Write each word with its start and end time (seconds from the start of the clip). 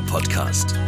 Podcast. 0.00 0.81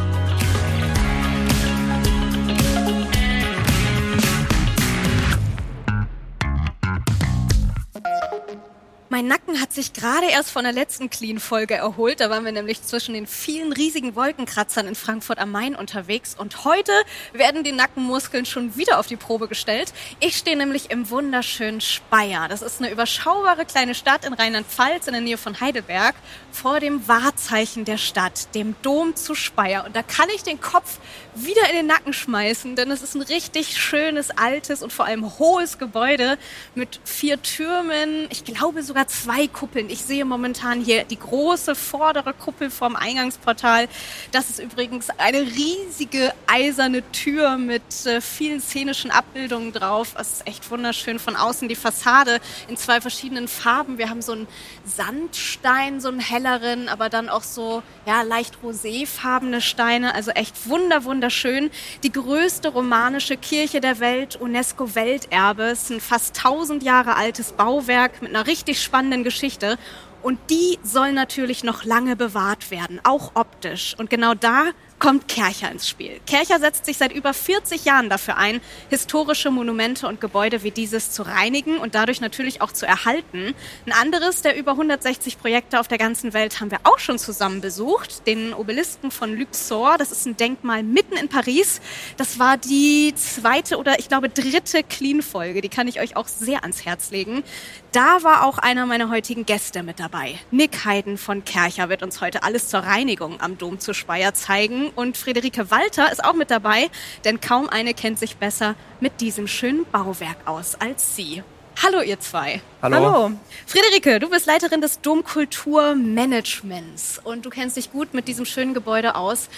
Mein 9.14 9.28
Nacken 9.28 9.60
hat 9.60 9.72
sich 9.72 9.92
gerade 9.92 10.26
erst 10.26 10.50
von 10.50 10.64
der 10.64 10.72
letzten 10.72 11.08
Clean-Folge 11.08 11.74
erholt. 11.74 12.18
Da 12.18 12.30
waren 12.30 12.44
wir 12.44 12.50
nämlich 12.50 12.82
zwischen 12.82 13.14
den 13.14 13.28
vielen 13.28 13.72
riesigen 13.72 14.16
Wolkenkratzern 14.16 14.88
in 14.88 14.96
Frankfurt 14.96 15.38
am 15.38 15.52
Main 15.52 15.76
unterwegs. 15.76 16.34
Und 16.36 16.64
heute 16.64 16.90
werden 17.32 17.62
die 17.62 17.70
Nackenmuskeln 17.70 18.44
schon 18.44 18.76
wieder 18.76 18.98
auf 18.98 19.06
die 19.06 19.14
Probe 19.14 19.46
gestellt. 19.46 19.92
Ich 20.18 20.36
stehe 20.36 20.56
nämlich 20.56 20.90
im 20.90 21.10
wunderschönen 21.10 21.80
Speyer. 21.80 22.48
Das 22.48 22.60
ist 22.60 22.80
eine 22.80 22.90
überschaubare 22.90 23.64
kleine 23.66 23.94
Stadt 23.94 24.24
in 24.24 24.32
Rheinland-Pfalz 24.32 25.06
in 25.06 25.12
der 25.12 25.22
Nähe 25.22 25.38
von 25.38 25.60
Heidelberg 25.60 26.16
vor 26.50 26.80
dem 26.80 27.06
Wahrzeichen 27.06 27.84
der 27.84 27.98
Stadt, 27.98 28.52
dem 28.56 28.74
Dom 28.82 29.14
zu 29.14 29.36
Speyer. 29.36 29.84
Und 29.84 29.94
da 29.94 30.02
kann 30.02 30.28
ich 30.34 30.42
den 30.42 30.60
Kopf 30.60 30.98
wieder 31.34 31.68
in 31.70 31.76
den 31.76 31.86
Nacken 31.86 32.12
schmeißen, 32.12 32.76
denn 32.76 32.90
es 32.90 33.02
ist 33.02 33.14
ein 33.14 33.22
richtig 33.22 33.76
schönes, 33.76 34.30
altes 34.30 34.82
und 34.82 34.92
vor 34.92 35.06
allem 35.06 35.38
hohes 35.38 35.78
Gebäude 35.78 36.38
mit 36.74 37.00
vier 37.04 37.40
Türmen. 37.42 38.26
Ich 38.30 38.44
glaube 38.44 38.82
sogar 38.82 39.08
zwei 39.08 39.46
Kuppeln. 39.48 39.90
Ich 39.90 40.02
sehe 40.02 40.24
momentan 40.24 40.80
hier 40.80 41.04
die 41.04 41.18
große 41.18 41.74
vordere 41.74 42.34
Kuppel 42.34 42.70
vom 42.70 42.96
Eingangsportal. 42.96 43.88
Das 44.32 44.50
ist 44.50 44.60
übrigens 44.60 45.08
eine 45.18 45.40
riesige 45.40 46.32
eiserne 46.46 47.02
Tür 47.12 47.56
mit 47.56 48.06
äh, 48.06 48.20
vielen 48.20 48.60
szenischen 48.60 49.10
Abbildungen 49.10 49.72
drauf. 49.72 50.14
Es 50.18 50.34
ist 50.34 50.46
echt 50.46 50.70
wunderschön. 50.70 51.18
Von 51.18 51.36
außen 51.36 51.68
die 51.68 51.76
Fassade 51.76 52.40
in 52.68 52.76
zwei 52.76 53.00
verschiedenen 53.00 53.48
Farben. 53.48 53.98
Wir 53.98 54.10
haben 54.10 54.22
so 54.22 54.32
einen 54.32 54.46
Sandstein, 54.84 56.00
so 56.00 56.08
einen 56.08 56.20
helleren, 56.20 56.88
aber 56.88 57.08
dann 57.08 57.28
auch 57.28 57.42
so 57.42 57.82
ja, 58.06 58.22
leicht 58.22 58.58
roséfarbene 58.62 59.60
Steine. 59.60 60.14
Also 60.14 60.30
echt 60.30 60.68
wunder, 60.68 61.04
wunderschön. 61.24 61.70
Die 62.02 62.12
größte 62.12 62.68
romanische 62.68 63.38
Kirche 63.38 63.80
der 63.80 63.98
Welt, 63.98 64.36
UNESCO-Welterbe. 64.36 65.62
Es 65.62 65.84
ist 65.84 65.90
ein 65.92 66.00
fast 66.00 66.36
1000 66.36 66.82
Jahre 66.82 67.16
altes 67.16 67.52
Bauwerk 67.52 68.20
mit 68.20 68.28
einer 68.34 68.46
richtig 68.46 68.82
spannenden 68.82 69.24
Geschichte. 69.24 69.78
Und 70.22 70.38
die 70.50 70.78
soll 70.82 71.12
natürlich 71.12 71.64
noch 71.64 71.84
lange 71.84 72.14
bewahrt 72.14 72.70
werden, 72.70 73.00
auch 73.04 73.32
optisch. 73.36 73.94
Und 73.96 74.10
genau 74.10 74.34
da 74.34 74.64
kommt 75.04 75.28
Kercher 75.28 75.70
ins 75.70 75.86
Spiel. 75.86 76.18
Kercher 76.26 76.58
setzt 76.58 76.86
sich 76.86 76.96
seit 76.96 77.12
über 77.12 77.34
40 77.34 77.84
Jahren 77.84 78.08
dafür 78.08 78.38
ein, 78.38 78.62
historische 78.88 79.50
Monumente 79.50 80.08
und 80.08 80.18
Gebäude 80.18 80.62
wie 80.62 80.70
dieses 80.70 81.10
zu 81.10 81.24
reinigen 81.24 81.76
und 81.76 81.94
dadurch 81.94 82.22
natürlich 82.22 82.62
auch 82.62 82.72
zu 82.72 82.86
erhalten. 82.86 83.54
Ein 83.84 83.92
anderes 83.92 84.40
der 84.40 84.56
über 84.56 84.70
160 84.70 85.38
Projekte 85.38 85.78
auf 85.78 85.88
der 85.88 85.98
ganzen 85.98 86.32
Welt 86.32 86.58
haben 86.58 86.70
wir 86.70 86.78
auch 86.84 86.98
schon 86.98 87.18
zusammen 87.18 87.60
besucht, 87.60 88.26
den 88.26 88.54
Obelisken 88.54 89.10
von 89.10 89.36
Luxor. 89.36 89.98
Das 89.98 90.10
ist 90.10 90.24
ein 90.24 90.38
Denkmal 90.38 90.82
mitten 90.82 91.18
in 91.18 91.28
Paris. 91.28 91.82
Das 92.16 92.38
war 92.38 92.56
die 92.56 93.12
zweite 93.14 93.76
oder 93.76 93.98
ich 93.98 94.08
glaube 94.08 94.30
dritte 94.30 94.82
Clean-Folge. 94.82 95.60
Die 95.60 95.68
kann 95.68 95.86
ich 95.86 96.00
euch 96.00 96.16
auch 96.16 96.28
sehr 96.28 96.62
ans 96.62 96.86
Herz 96.86 97.10
legen. 97.10 97.44
Da 97.92 98.22
war 98.22 98.46
auch 98.46 98.56
einer 98.56 98.86
meiner 98.86 99.10
heutigen 99.10 99.44
Gäste 99.44 99.82
mit 99.82 100.00
dabei. 100.00 100.38
Nick 100.50 100.86
Heiden 100.86 101.18
von 101.18 101.44
Kercher 101.44 101.90
wird 101.90 102.02
uns 102.02 102.22
heute 102.22 102.42
alles 102.42 102.68
zur 102.68 102.80
Reinigung 102.80 103.42
am 103.42 103.58
Dom 103.58 103.78
zu 103.80 103.92
Speyer 103.92 104.32
zeigen 104.32 104.92
und 104.94 105.16
Friederike 105.16 105.70
Walter 105.70 106.12
ist 106.12 106.24
auch 106.24 106.34
mit 106.34 106.50
dabei, 106.50 106.90
denn 107.24 107.40
kaum 107.40 107.68
eine 107.68 107.94
kennt 107.94 108.18
sich 108.18 108.36
besser 108.36 108.74
mit 109.00 109.20
diesem 109.20 109.46
schönen 109.46 109.84
Bauwerk 109.90 110.46
aus 110.46 110.74
als 110.74 111.16
sie. 111.16 111.42
Hallo 111.82 112.02
ihr 112.02 112.20
zwei. 112.20 112.60
Hallo. 112.82 112.96
Hallo. 112.96 113.32
Friederike, 113.66 114.20
du 114.20 114.30
bist 114.30 114.46
Leiterin 114.46 114.80
des 114.80 115.00
Domkulturmanagements 115.00 117.20
und 117.22 117.44
du 117.44 117.50
kennst 117.50 117.76
dich 117.76 117.90
gut 117.90 118.14
mit 118.14 118.28
diesem 118.28 118.46
schönen 118.46 118.74
Gebäude 118.74 119.16
aus. 119.16 119.48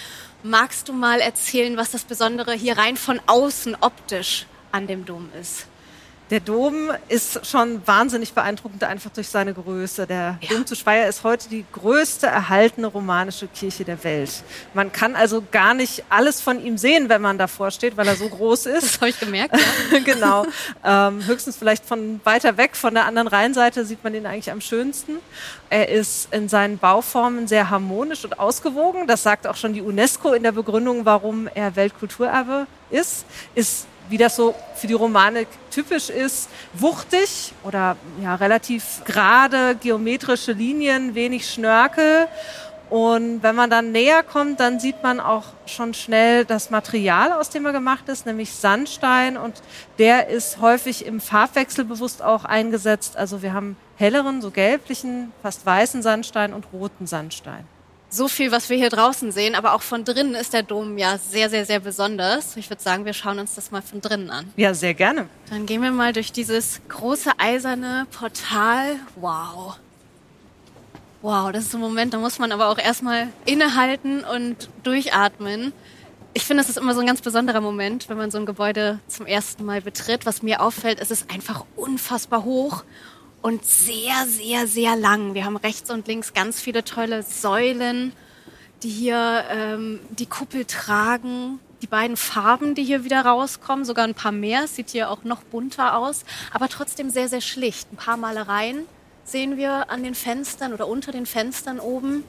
Magst 0.42 0.88
du 0.88 0.92
mal 0.92 1.20
erzählen, 1.20 1.76
was 1.76 1.90
das 1.90 2.04
Besondere 2.04 2.54
hier 2.54 2.78
rein 2.78 2.96
von 2.96 3.20
außen 3.26 3.76
optisch 3.80 4.46
an 4.72 4.86
dem 4.86 5.04
Dom 5.04 5.28
ist? 5.40 5.66
Der 6.30 6.40
Dom 6.40 6.90
ist 7.08 7.46
schon 7.46 7.86
wahnsinnig 7.86 8.32
beeindruckend, 8.32 8.82
einfach 8.82 9.10
durch 9.10 9.28
seine 9.28 9.54
Größe. 9.54 10.08
Der 10.08 10.38
ja. 10.40 10.48
Dom 10.48 10.66
zu 10.66 10.74
Speyer 10.74 11.08
ist 11.08 11.22
heute 11.22 11.48
die 11.48 11.64
größte 11.72 12.26
erhaltene 12.26 12.88
romanische 12.88 13.46
Kirche 13.46 13.84
der 13.84 14.02
Welt. 14.02 14.42
Man 14.74 14.90
kann 14.90 15.14
also 15.14 15.44
gar 15.52 15.72
nicht 15.72 16.02
alles 16.10 16.40
von 16.40 16.60
ihm 16.64 16.78
sehen, 16.78 17.08
wenn 17.08 17.22
man 17.22 17.38
davor 17.38 17.70
steht, 17.70 17.96
weil 17.96 18.08
er 18.08 18.16
so 18.16 18.28
groß 18.28 18.66
ist. 18.66 18.82
Das 18.82 19.00
habe 19.00 19.10
ich 19.10 19.20
gemerkt. 19.20 19.56
Ja. 19.56 19.98
genau. 20.04 20.46
Ähm, 20.84 21.24
höchstens 21.24 21.56
vielleicht 21.56 21.86
von 21.86 22.20
weiter 22.24 22.56
weg, 22.56 22.74
von 22.74 22.94
der 22.94 23.06
anderen 23.06 23.28
Rheinseite, 23.28 23.84
sieht 23.84 24.02
man 24.02 24.12
ihn 24.12 24.26
eigentlich 24.26 24.50
am 24.50 24.60
schönsten. 24.60 25.18
Er 25.70 25.88
ist 25.88 26.32
in 26.32 26.48
seinen 26.48 26.78
Bauformen 26.78 27.46
sehr 27.46 27.70
harmonisch 27.70 28.24
und 28.24 28.40
ausgewogen. 28.40 29.06
Das 29.06 29.22
sagt 29.22 29.46
auch 29.46 29.56
schon 29.56 29.74
die 29.74 29.82
UNESCO 29.82 30.32
in 30.32 30.42
der 30.42 30.52
Begründung, 30.52 31.04
warum 31.04 31.48
er 31.54 31.76
Weltkulturerbe 31.76 32.66
ist. 32.90 33.26
Ist 33.54 33.86
wie 34.08 34.18
das 34.18 34.36
so 34.36 34.54
für 34.74 34.86
die 34.86 34.94
Romanik 34.94 35.48
typisch 35.70 36.10
ist, 36.10 36.48
wuchtig 36.72 37.52
oder 37.64 37.96
ja, 38.22 38.34
relativ 38.34 39.02
gerade 39.04 39.76
geometrische 39.76 40.52
Linien, 40.52 41.14
wenig 41.14 41.48
Schnörkel. 41.50 42.28
Und 42.88 43.42
wenn 43.42 43.56
man 43.56 43.68
dann 43.68 43.90
näher 43.90 44.22
kommt, 44.22 44.60
dann 44.60 44.78
sieht 44.78 45.02
man 45.02 45.18
auch 45.18 45.44
schon 45.66 45.92
schnell 45.92 46.44
das 46.44 46.70
Material, 46.70 47.32
aus 47.32 47.50
dem 47.50 47.66
er 47.66 47.72
gemacht 47.72 48.08
ist, 48.08 48.26
nämlich 48.26 48.52
Sandstein. 48.52 49.36
Und 49.36 49.60
der 49.98 50.28
ist 50.28 50.60
häufig 50.60 51.04
im 51.04 51.20
Farbwechsel 51.20 51.84
bewusst 51.84 52.22
auch 52.22 52.44
eingesetzt. 52.44 53.16
Also 53.16 53.42
wir 53.42 53.52
haben 53.52 53.76
helleren, 53.96 54.40
so 54.40 54.52
gelblichen, 54.52 55.32
fast 55.42 55.66
weißen 55.66 56.02
Sandstein 56.02 56.52
und 56.52 56.66
roten 56.72 57.08
Sandstein 57.08 57.66
so 58.08 58.28
viel, 58.28 58.52
was 58.52 58.70
wir 58.70 58.76
hier 58.76 58.90
draußen 58.90 59.32
sehen, 59.32 59.54
aber 59.54 59.74
auch 59.74 59.82
von 59.82 60.04
drinnen 60.04 60.34
ist 60.34 60.52
der 60.52 60.62
Dom 60.62 60.98
ja 60.98 61.18
sehr, 61.18 61.50
sehr, 61.50 61.64
sehr 61.64 61.80
besonders. 61.80 62.56
Ich 62.56 62.70
würde 62.70 62.82
sagen, 62.82 63.04
wir 63.04 63.12
schauen 63.12 63.38
uns 63.38 63.54
das 63.54 63.70
mal 63.70 63.82
von 63.82 64.00
drinnen 64.00 64.30
an. 64.30 64.52
Ja, 64.56 64.74
sehr 64.74 64.94
gerne. 64.94 65.28
Dann 65.50 65.66
gehen 65.66 65.82
wir 65.82 65.90
mal 65.90 66.12
durch 66.12 66.32
dieses 66.32 66.80
große 66.88 67.30
eiserne 67.38 68.06
Portal. 68.10 68.96
Wow. 69.16 69.78
Wow, 71.22 71.50
das 71.50 71.64
ist 71.64 71.74
ein 71.74 71.80
Moment, 71.80 72.14
da 72.14 72.18
muss 72.18 72.38
man 72.38 72.52
aber 72.52 72.68
auch 72.68 72.78
erstmal 72.78 73.28
innehalten 73.46 74.22
und 74.22 74.68
durchatmen. 74.84 75.72
Ich 76.34 76.44
finde, 76.44 76.62
es 76.62 76.68
ist 76.68 76.76
immer 76.76 76.94
so 76.94 77.00
ein 77.00 77.06
ganz 77.06 77.22
besonderer 77.22 77.62
Moment, 77.62 78.08
wenn 78.08 78.18
man 78.18 78.30
so 78.30 78.38
ein 78.38 78.46
Gebäude 78.46 79.00
zum 79.08 79.26
ersten 79.26 79.64
Mal 79.64 79.80
betritt. 79.80 80.26
Was 80.26 80.42
mir 80.42 80.60
auffällt, 80.60 81.00
es 81.00 81.10
ist 81.10 81.30
einfach 81.30 81.64
unfassbar 81.74 82.44
hoch 82.44 82.84
und 83.46 83.64
sehr, 83.64 84.26
sehr, 84.26 84.66
sehr 84.66 84.96
lang. 84.96 85.34
Wir 85.34 85.44
haben 85.44 85.56
rechts 85.56 85.88
und 85.92 86.08
links 86.08 86.34
ganz 86.34 86.60
viele 86.60 86.82
tolle 86.82 87.22
Säulen, 87.22 88.12
die 88.82 88.88
hier 88.88 89.44
ähm, 89.48 90.00
die 90.10 90.26
Kuppel 90.26 90.64
tragen. 90.64 91.60
Die 91.80 91.86
beiden 91.86 92.16
Farben, 92.16 92.74
die 92.74 92.82
hier 92.82 93.04
wieder 93.04 93.20
rauskommen, 93.24 93.84
sogar 93.84 94.04
ein 94.04 94.16
paar 94.16 94.32
mehr, 94.32 94.66
sieht 94.66 94.90
hier 94.90 95.10
auch 95.10 95.22
noch 95.22 95.44
bunter 95.44 95.96
aus, 95.96 96.24
aber 96.50 96.68
trotzdem 96.68 97.08
sehr, 97.08 97.28
sehr 97.28 97.40
schlicht. 97.40 97.92
Ein 97.92 97.96
paar 97.96 98.16
Malereien 98.16 98.78
sehen 99.22 99.56
wir 99.56 99.90
an 99.90 100.02
den 100.02 100.16
Fenstern 100.16 100.72
oder 100.72 100.88
unter 100.88 101.12
den 101.12 101.24
Fenstern 101.24 101.78
oben. 101.78 102.24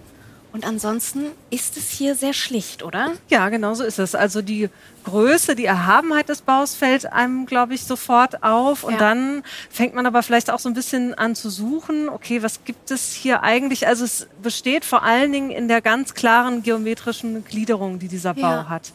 Und 0.54 0.66
ansonsten 0.66 1.26
ist 1.50 1.78
es 1.78 1.90
hier 1.90 2.16
sehr 2.16 2.34
schlicht, 2.34 2.82
oder? 2.82 3.12
Ja, 3.30 3.50
genau 3.50 3.74
so 3.74 3.84
ist 3.84 4.00
es. 4.00 4.16
Also 4.16 4.42
die 4.42 4.70
Größe, 5.04 5.56
die 5.56 5.66
Erhabenheit 5.66 6.30
des 6.30 6.42
Baus 6.42 6.74
fällt 6.74 7.12
einem, 7.12 7.46
glaube 7.46 7.74
ich, 7.74 7.84
sofort 7.84 8.44
auf. 8.44 8.84
Und 8.84 8.94
ja. 8.94 9.00
dann 9.00 9.44
fängt 9.70 9.94
man 9.94 10.06
aber 10.06 10.24
vielleicht 10.24 10.50
auch 10.50 10.60
so 10.60 10.70
ein 10.70 10.74
bisschen 10.74 11.14
an 11.14 11.36
zu 11.36 11.50
suchen, 11.50 12.10
okay, 12.10 12.42
was 12.42 12.64
gibt 12.64 12.92
es 12.92 13.14
hier 13.14 13.44
eigentlich? 13.44 13.88
Also 13.88 14.06
es 14.06 14.28
besteht 14.42 14.86
vor 14.86 15.04
allen 15.04 15.32
Dingen 15.32 15.52
in 15.52 15.68
der 15.68 15.82
ganz 15.82 16.14
klaren 16.14 16.64
geometrischen 16.64 17.46
Gliederung, 17.46 18.00
die 18.00 18.08
dieser 18.08 18.34
Bau 18.34 18.42
ja. 18.42 18.70
hat. 18.70 18.94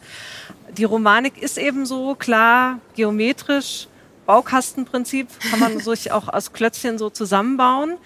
Die 0.77 0.83
Romanik 0.85 1.41
ist 1.41 1.57
eben 1.57 1.85
so 1.85 2.15
klar 2.15 2.79
geometrisch. 2.95 3.87
Baukastenprinzip 4.25 5.27
kann 5.49 5.59
man 5.59 5.79
sich 5.81 6.11
auch 6.11 6.27
aus 6.29 6.53
Klötzchen 6.53 6.97
so 6.97 7.09
zusammenbauen. 7.09 7.97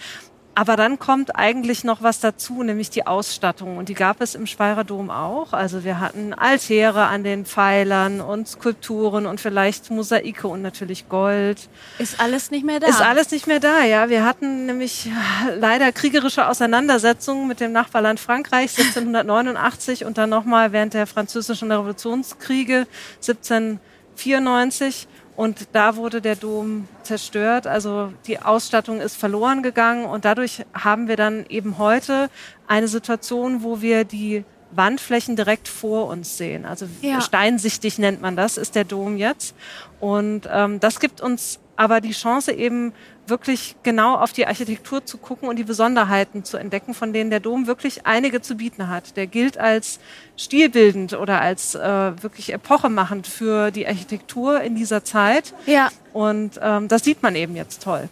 Aber 0.58 0.76
dann 0.76 0.98
kommt 0.98 1.36
eigentlich 1.36 1.84
noch 1.84 2.02
was 2.02 2.20
dazu, 2.20 2.64
nämlich 2.64 2.90
die 2.90 3.06
Ausstattung. 3.06 3.78
Und 3.78 3.90
die 3.90 3.94
gab 3.94 4.22
es 4.22 4.34
im 4.34 4.48
Speyerer 4.48 4.84
Dom 4.84 5.12
auch. 5.12 5.54
Also 5.54 5.84
wir 5.84 6.00
hatten 6.00 6.34
Altäre 6.34 7.06
an 7.06 7.24
den 7.24 7.46
Pfeilern 7.46 8.22
und 8.22 8.48
Skulpturen 8.48 9.28
und 9.28 9.40
vielleicht 9.40 9.92
Mosaike 9.92 10.48
und 10.48 10.64
natürlich 10.64 11.10
Gold. 11.10 11.70
Ist 12.00 12.20
alles 12.20 12.50
nicht 12.50 12.66
mehr 12.66 12.80
da? 12.80 12.88
Ist 12.88 13.04
alles 13.04 13.30
nicht 13.30 13.46
mehr 13.46 13.60
da, 13.60 13.84
ja. 13.84 14.10
Wir 14.10 14.26
hatten 14.26 14.66
nämlich 14.66 15.12
leider 15.60 15.92
kriegerische 15.92 16.48
Auseinandersetzungen 16.48 17.48
mit 17.48 17.60
dem 17.60 17.72
Nachbarland 17.72 18.20
Frankreich 18.20 18.72
1789 18.80 20.06
und 20.06 20.18
dann 20.18 20.32
nochmal 20.32 20.72
während 20.72 20.96
der 20.96 21.06
französischen 21.06 21.72
Revolutionskriege 21.72 22.88
1794. 23.18 25.08
Und 25.38 25.68
da 25.74 25.96
wurde 25.98 26.20
der 26.20 26.36
Dom 26.36 26.88
zerstört, 27.04 27.68
also 27.68 28.12
die 28.26 28.40
Ausstattung 28.40 29.00
ist 29.00 29.16
verloren 29.16 29.62
gegangen 29.62 30.06
und 30.06 30.26
dadurch 30.26 30.66
haben 30.74 31.08
wir 31.08 31.16
dann 31.16 31.46
eben 31.48 31.78
heute 31.78 32.32
eine 32.66 32.88
Situation, 32.88 33.62
wo 33.62 33.80
wir 33.80 34.04
die 34.04 34.46
Wandflächen 34.72 35.36
direkt 35.36 35.68
vor 35.68 36.08
uns 36.08 36.38
sehen. 36.38 36.66
Also 36.66 36.88
ja. 37.04 37.22
steinsichtig 37.22 38.00
nennt 38.00 38.20
man 38.20 38.36
das, 38.36 38.58
ist 38.58 38.74
der 38.74 38.84
Dom 38.84 39.16
jetzt. 39.16 39.56
Und 40.00 40.50
ähm, 40.52 40.80
das 40.80 41.00
gibt 41.00 41.22
uns 41.22 41.60
aber 41.78 42.02
die 42.02 42.12
Chance 42.12 42.52
eben 42.52 42.92
wirklich 43.28 43.76
genau 43.84 44.16
auf 44.16 44.34
die 44.34 44.48
Architektur 44.48 45.06
zu 45.06 45.18
gucken 45.18 45.48
und 45.48 45.58
die 45.58 45.64
Besonderheiten 45.64 46.44
zu 46.44 46.58
entdecken, 46.58 46.94
von 46.94 47.14
denen 47.14 47.30
der 47.30 47.40
Dom 47.40 47.68
wirklich 47.68 48.06
einige 48.06 48.42
zu 48.42 48.56
bieten 48.56 48.90
hat. 48.90 49.16
Der 49.16 49.28
gilt 49.28 49.58
als 49.58 50.00
stilbildend 50.36 51.14
oder 51.14 51.40
als 51.42 51.76
äh, 51.76 52.24
wirklich 52.24 52.54
epochemachend 52.54 53.28
für 53.28 53.72
die 53.72 53.88
Architektur 53.88 54.62
in 54.62 54.76
dieser 54.76 55.04
Zeit. 55.04 55.54
Ja. 55.66 55.90
Und 56.14 56.60
ähm, 56.62 56.88
das 56.88 57.04
sieht 57.04 57.22
man 57.22 57.36
eben 57.36 57.56
jetzt 57.56 57.84
toll. 57.84 58.10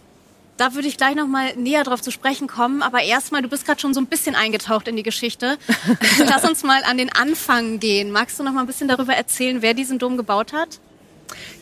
Da 0.56 0.74
würde 0.74 0.88
ich 0.88 0.96
gleich 0.96 1.14
noch 1.14 1.26
mal 1.26 1.54
näher 1.56 1.84
drauf 1.84 2.00
zu 2.00 2.10
sprechen 2.10 2.46
kommen. 2.46 2.82
Aber 2.82 3.02
erstmal, 3.02 3.42
du 3.42 3.48
bist 3.48 3.66
gerade 3.66 3.80
schon 3.80 3.92
so 3.92 4.00
ein 4.00 4.06
bisschen 4.06 4.34
eingetaucht 4.34 4.88
in 4.88 4.96
die 4.96 5.02
Geschichte. 5.02 5.58
Lass 6.18 6.44
uns 6.44 6.62
mal 6.62 6.82
an 6.84 6.96
den 6.96 7.12
Anfang 7.12 7.78
gehen. 7.78 8.10
Magst 8.10 8.38
du 8.38 8.42
noch 8.42 8.52
mal 8.52 8.60
ein 8.60 8.66
bisschen 8.66 8.88
darüber 8.88 9.14
erzählen, 9.14 9.60
wer 9.60 9.74
diesen 9.74 9.98
Dom 9.98 10.16
gebaut 10.16 10.52
hat? 10.52 10.80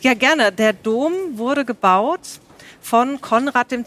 Ja, 0.05 0.13
gerne. 0.13 0.51
Der 0.51 0.71
Dom 0.71 1.13
wurde 1.33 1.65
gebaut 1.65 2.39
von 2.79 3.21
Konrad 3.21 3.71
II. 3.71 3.83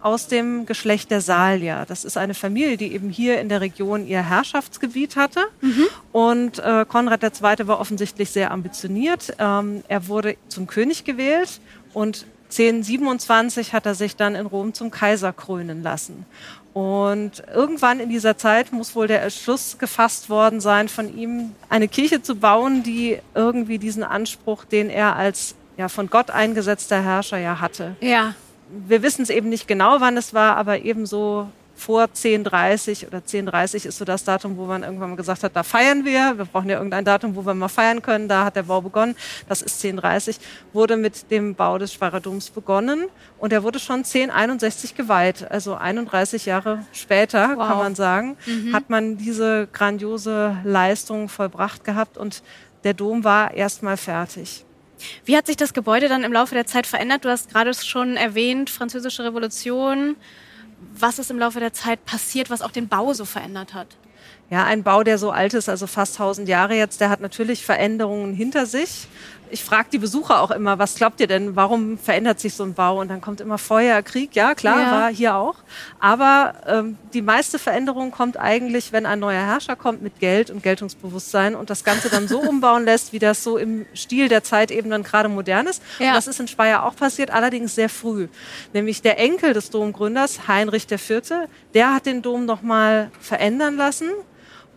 aus 0.00 0.28
dem 0.28 0.64
Geschlecht 0.64 1.10
der 1.10 1.20
Salier. 1.20 1.84
Das 1.86 2.06
ist 2.06 2.16
eine 2.16 2.32
Familie, 2.32 2.78
die 2.78 2.94
eben 2.94 3.10
hier 3.10 3.38
in 3.38 3.50
der 3.50 3.60
Region 3.60 4.06
ihr 4.06 4.22
Herrschaftsgebiet 4.22 5.16
hatte. 5.16 5.40
Mhm. 5.60 5.88
Und 6.12 6.58
äh, 6.60 6.86
Konrad 6.88 7.22
II. 7.22 7.66
war 7.66 7.80
offensichtlich 7.80 8.30
sehr 8.30 8.50
ambitioniert. 8.50 9.34
Ähm, 9.38 9.84
er 9.88 10.08
wurde 10.08 10.36
zum 10.48 10.66
König 10.66 11.04
gewählt 11.04 11.60
und 11.92 12.24
1027 12.44 13.74
hat 13.74 13.84
er 13.84 13.94
sich 13.94 14.16
dann 14.16 14.34
in 14.34 14.46
Rom 14.46 14.72
zum 14.72 14.90
Kaiser 14.90 15.34
krönen 15.34 15.82
lassen. 15.82 16.24
Und 16.72 17.42
irgendwann 17.52 17.98
in 17.98 18.08
dieser 18.08 18.36
Zeit 18.36 18.72
muss 18.72 18.94
wohl 18.94 19.08
der 19.08 19.22
Entschluss 19.22 19.78
gefasst 19.78 20.30
worden 20.30 20.60
sein, 20.60 20.88
von 20.88 21.16
ihm 21.16 21.52
eine 21.68 21.88
Kirche 21.88 22.22
zu 22.22 22.36
bauen, 22.36 22.82
die 22.82 23.18
irgendwie 23.34 23.78
diesen 23.78 24.04
Anspruch, 24.04 24.64
den 24.64 24.88
er 24.88 25.16
als 25.16 25.56
ja 25.76 25.88
von 25.88 26.08
Gott 26.08 26.30
eingesetzter 26.30 27.02
Herrscher 27.02 27.38
ja 27.38 27.60
hatte. 27.60 27.96
Ja. 28.00 28.34
Wir 28.86 29.02
wissen 29.02 29.22
es 29.22 29.30
eben 29.30 29.48
nicht 29.48 29.66
genau, 29.66 30.00
wann 30.00 30.16
es 30.16 30.32
war, 30.32 30.56
aber 30.56 30.84
ebenso 30.84 31.48
vor 31.80 32.04
10.30 32.04 33.06
oder 33.06 33.18
10.30 33.18 33.86
ist 33.86 33.96
so 33.96 34.04
das 34.04 34.22
Datum, 34.22 34.58
wo 34.58 34.66
man 34.66 34.82
irgendwann 34.82 35.10
mal 35.10 35.16
gesagt 35.16 35.42
hat, 35.42 35.56
da 35.56 35.62
feiern 35.62 36.04
wir. 36.04 36.34
Wir 36.36 36.44
brauchen 36.44 36.68
ja 36.68 36.76
irgendein 36.76 37.06
Datum, 37.06 37.34
wo 37.34 37.44
wir 37.46 37.54
mal 37.54 37.68
feiern 37.68 38.02
können. 38.02 38.28
Da 38.28 38.44
hat 38.44 38.56
der 38.56 38.64
Bau 38.64 38.82
begonnen. 38.82 39.16
Das 39.48 39.62
ist 39.62 39.82
10.30. 39.82 40.36
Wurde 40.74 40.98
mit 40.98 41.30
dem 41.30 41.54
Bau 41.54 41.78
des 41.78 41.98
Doms 42.22 42.50
begonnen 42.50 43.06
und 43.38 43.52
er 43.52 43.62
wurde 43.62 43.78
schon 43.78 44.00
1061 44.04 44.94
geweiht. 44.94 45.50
Also 45.50 45.74
31 45.74 46.44
Jahre 46.44 46.84
später, 46.92 47.56
wow. 47.56 47.68
kann 47.68 47.78
man 47.78 47.94
sagen, 47.94 48.36
mhm. 48.46 48.74
hat 48.74 48.90
man 48.90 49.16
diese 49.16 49.66
grandiose 49.72 50.58
Leistung 50.64 51.30
vollbracht 51.30 51.84
gehabt 51.84 52.18
und 52.18 52.42
der 52.84 52.92
Dom 52.92 53.24
war 53.24 53.54
erstmal 53.54 53.96
fertig. 53.96 54.66
Wie 55.24 55.34
hat 55.34 55.46
sich 55.46 55.56
das 55.56 55.72
Gebäude 55.72 56.08
dann 56.08 56.24
im 56.24 56.32
Laufe 56.32 56.54
der 56.54 56.66
Zeit 56.66 56.86
verändert? 56.86 57.24
Du 57.24 57.30
hast 57.30 57.50
gerade 57.50 57.72
schon 57.72 58.18
erwähnt, 58.18 58.68
Französische 58.68 59.24
Revolution. 59.24 60.16
Was 60.98 61.18
ist 61.18 61.30
im 61.30 61.38
Laufe 61.38 61.60
der 61.60 61.72
Zeit 61.72 62.04
passiert, 62.04 62.50
was 62.50 62.62
auch 62.62 62.70
den 62.70 62.88
Bau 62.88 63.12
so 63.12 63.24
verändert 63.24 63.74
hat? 63.74 63.88
Ja, 64.50 64.64
ein 64.64 64.82
Bau, 64.82 65.02
der 65.04 65.16
so 65.16 65.30
alt 65.30 65.54
ist, 65.54 65.68
also 65.68 65.86
fast 65.86 66.14
1000 66.14 66.48
Jahre 66.48 66.74
jetzt, 66.74 67.00
der 67.00 67.08
hat 67.08 67.20
natürlich 67.20 67.64
Veränderungen 67.64 68.34
hinter 68.34 68.66
sich 68.66 69.06
ich 69.50 69.64
frage 69.64 69.88
die 69.92 69.98
Besucher 69.98 70.40
auch 70.40 70.50
immer, 70.50 70.78
was 70.78 70.94
glaubt 70.94 71.20
ihr 71.20 71.26
denn, 71.26 71.56
warum 71.56 71.98
verändert 71.98 72.40
sich 72.40 72.54
so 72.54 72.64
ein 72.64 72.74
Bau? 72.74 73.00
Und 73.00 73.08
dann 73.08 73.20
kommt 73.20 73.40
immer 73.40 73.58
Feuer, 73.58 74.02
Krieg, 74.02 74.34
ja 74.34 74.54
klar, 74.54 74.80
ja. 74.80 74.92
war 74.92 75.12
hier 75.12 75.34
auch. 75.34 75.56
Aber 75.98 76.54
ähm, 76.66 76.96
die 77.12 77.22
meiste 77.22 77.58
Veränderung 77.58 78.10
kommt 78.10 78.38
eigentlich, 78.38 78.92
wenn 78.92 79.06
ein 79.06 79.18
neuer 79.18 79.40
Herrscher 79.40 79.76
kommt 79.76 80.02
mit 80.02 80.20
Geld 80.20 80.50
und 80.50 80.62
Geltungsbewusstsein 80.62 81.54
und 81.54 81.70
das 81.70 81.84
Ganze 81.84 82.08
dann 82.08 82.28
so 82.28 82.40
umbauen 82.48 82.84
lässt, 82.84 83.12
wie 83.12 83.18
das 83.18 83.42
so 83.42 83.56
im 83.58 83.86
Stil 83.94 84.28
der 84.28 84.42
Zeit 84.42 84.70
eben 84.70 84.90
dann 84.90 85.02
gerade 85.02 85.28
modern 85.28 85.66
ist. 85.66 85.82
Ja. 85.98 86.08
Und 86.08 86.14
das 86.16 86.26
ist 86.26 86.40
in 86.40 86.48
Speyer 86.48 86.84
auch 86.84 86.96
passiert, 86.96 87.30
allerdings 87.30 87.74
sehr 87.74 87.88
früh. 87.88 88.28
Nämlich 88.72 89.02
der 89.02 89.18
Enkel 89.18 89.52
des 89.52 89.70
Domgründers, 89.70 90.48
Heinrich 90.48 90.90
IV., 90.90 91.22
der 91.74 91.94
hat 91.94 92.06
den 92.06 92.22
Dom 92.22 92.46
nochmal 92.46 93.10
verändern 93.20 93.76
lassen 93.76 94.10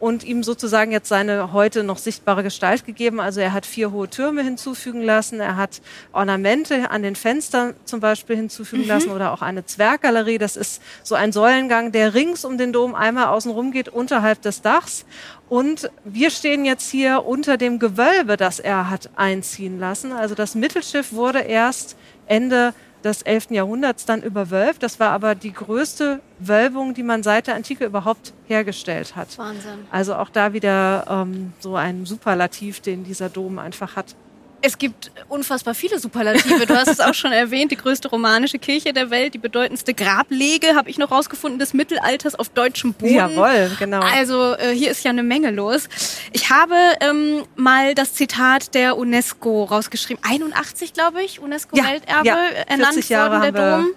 und 0.03 0.25
ihm 0.25 0.43
sozusagen 0.43 0.91
jetzt 0.91 1.07
seine 1.07 1.53
heute 1.53 1.81
noch 1.81 1.97
sichtbare 1.97 2.43
Gestalt 2.43 2.85
gegeben. 2.85 3.21
Also 3.21 3.39
er 3.39 3.53
hat 3.53 3.65
vier 3.65 3.93
hohe 3.93 4.09
Türme 4.09 4.43
hinzufügen 4.43 5.01
lassen, 5.01 5.39
er 5.39 5.55
hat 5.55 5.81
Ornamente 6.11 6.91
an 6.91 7.03
den 7.03 7.15
Fenstern 7.15 7.73
zum 7.85 8.01
Beispiel 8.01 8.35
hinzufügen 8.35 8.83
mhm. 8.83 8.89
lassen 8.89 9.11
oder 9.11 9.31
auch 9.31 9.41
eine 9.41 9.65
Zwerggalerie. 9.65 10.39
Das 10.39 10.57
ist 10.57 10.81
so 11.03 11.15
ein 11.15 11.31
Säulengang, 11.31 11.93
der 11.93 12.13
rings 12.13 12.43
um 12.43 12.57
den 12.57 12.73
Dom 12.73 12.95
einmal 12.95 13.27
außenrum 13.27 13.71
geht, 13.71 13.87
unterhalb 13.87 14.41
des 14.41 14.61
Dachs. 14.61 15.05
Und 15.47 15.89
wir 16.03 16.31
stehen 16.31 16.65
jetzt 16.65 16.91
hier 16.91 17.23
unter 17.25 17.55
dem 17.55 17.79
Gewölbe, 17.79 18.35
das 18.35 18.59
er 18.59 18.89
hat 18.89 19.09
einziehen 19.15 19.79
lassen. 19.79 20.11
Also 20.11 20.35
das 20.35 20.53
Mittelschiff 20.53 21.13
wurde 21.13 21.39
erst 21.39 21.95
Ende 22.27 22.73
des 23.03 23.21
11. 23.21 23.51
Jahrhunderts 23.51 24.05
dann 24.05 24.21
überwölbt. 24.21 24.81
Das 24.83 24.99
war 24.99 25.11
aber 25.11 25.35
die 25.35 25.53
größte 25.53 26.21
Wölbung, 26.39 26.93
die 26.93 27.03
man 27.03 27.23
seit 27.23 27.47
der 27.47 27.55
Antike 27.55 27.85
überhaupt 27.85 28.33
hergestellt 28.47 29.15
hat. 29.15 29.37
Wahnsinn. 29.37 29.87
Also 29.91 30.15
auch 30.15 30.29
da 30.29 30.53
wieder 30.53 31.05
ähm, 31.09 31.53
so 31.59 31.75
ein 31.75 32.05
Superlativ, 32.05 32.79
den 32.79 33.03
dieser 33.03 33.29
Dom 33.29 33.59
einfach 33.59 33.95
hat. 33.95 34.15
Es 34.65 34.77
gibt 34.77 35.11
unfassbar 35.27 35.75
viele 35.75 35.99
Superlative. 35.99 36.65
Du 36.65 36.73
hast 36.73 36.87
es 36.87 37.01
auch 37.01 37.13
schon 37.13 37.33
erwähnt, 37.33 37.71
die 37.71 37.75
größte 37.75 38.07
romanische 38.07 38.59
Kirche 38.59 38.93
der 38.93 39.09
Welt, 39.09 39.33
die 39.33 39.37
bedeutendste 39.37 39.93
Grablege, 39.93 40.75
habe 40.75 40.89
ich 40.89 40.97
noch 40.97 41.11
rausgefunden, 41.11 41.59
des 41.59 41.73
Mittelalters 41.73 42.33
auf 42.35 42.47
deutschem 42.47 42.93
Boden. 42.93 43.13
Jawohl, 43.13 43.71
genau. 43.77 43.99
Also 43.99 44.55
äh, 44.55 44.73
hier 44.73 44.91
ist 44.91 45.03
ja 45.03 45.11
eine 45.11 45.21
Menge 45.21 45.51
los. 45.51 45.89
Ich 46.31 46.49
habe 46.49 46.75
ähm, 47.01 47.43
mal 47.57 47.93
das 47.93 48.13
Zitat 48.13 48.73
der 48.73 48.97
UNESCO 48.97 49.65
rausgeschrieben. 49.65 50.23
81, 50.23 50.93
glaube 50.93 51.21
ich, 51.21 51.41
UNESCO-Welterbe 51.41 52.25
ja, 52.25 52.35
ja, 52.35 52.63
ernannt 52.67 53.09
worden, 53.09 53.41
der 53.41 53.51
Dom 53.51 53.89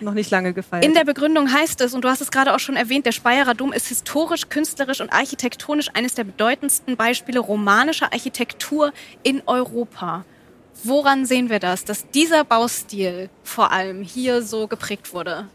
noch 0.00 0.14
nicht 0.14 0.30
lange 0.30 0.52
gefeiert. 0.52 0.84
In 0.84 0.94
der 0.94 1.04
Begründung 1.04 1.52
heißt 1.52 1.80
es, 1.80 1.94
und 1.94 2.04
du 2.04 2.08
hast 2.08 2.20
es 2.20 2.30
gerade 2.30 2.54
auch 2.54 2.58
schon 2.58 2.76
erwähnt, 2.76 3.06
der 3.06 3.12
Speyerer 3.12 3.54
Dom 3.54 3.72
ist 3.72 3.88
historisch, 3.88 4.48
künstlerisch 4.48 5.00
und 5.00 5.12
architektonisch 5.12 5.88
eines 5.94 6.14
der 6.14 6.24
bedeutendsten 6.24 6.96
Beispiele 6.96 7.40
romanischer 7.40 8.12
Architektur 8.12 8.92
in 9.22 9.42
Europa. 9.46 10.24
Woran 10.82 11.26
sehen 11.26 11.50
wir 11.50 11.58
das, 11.58 11.84
dass 11.84 12.08
dieser 12.10 12.44
Baustil 12.44 13.28
vor 13.44 13.70
allem 13.70 14.02
hier 14.02 14.42
so 14.42 14.66
geprägt 14.66 15.12
wurde? 15.12 15.46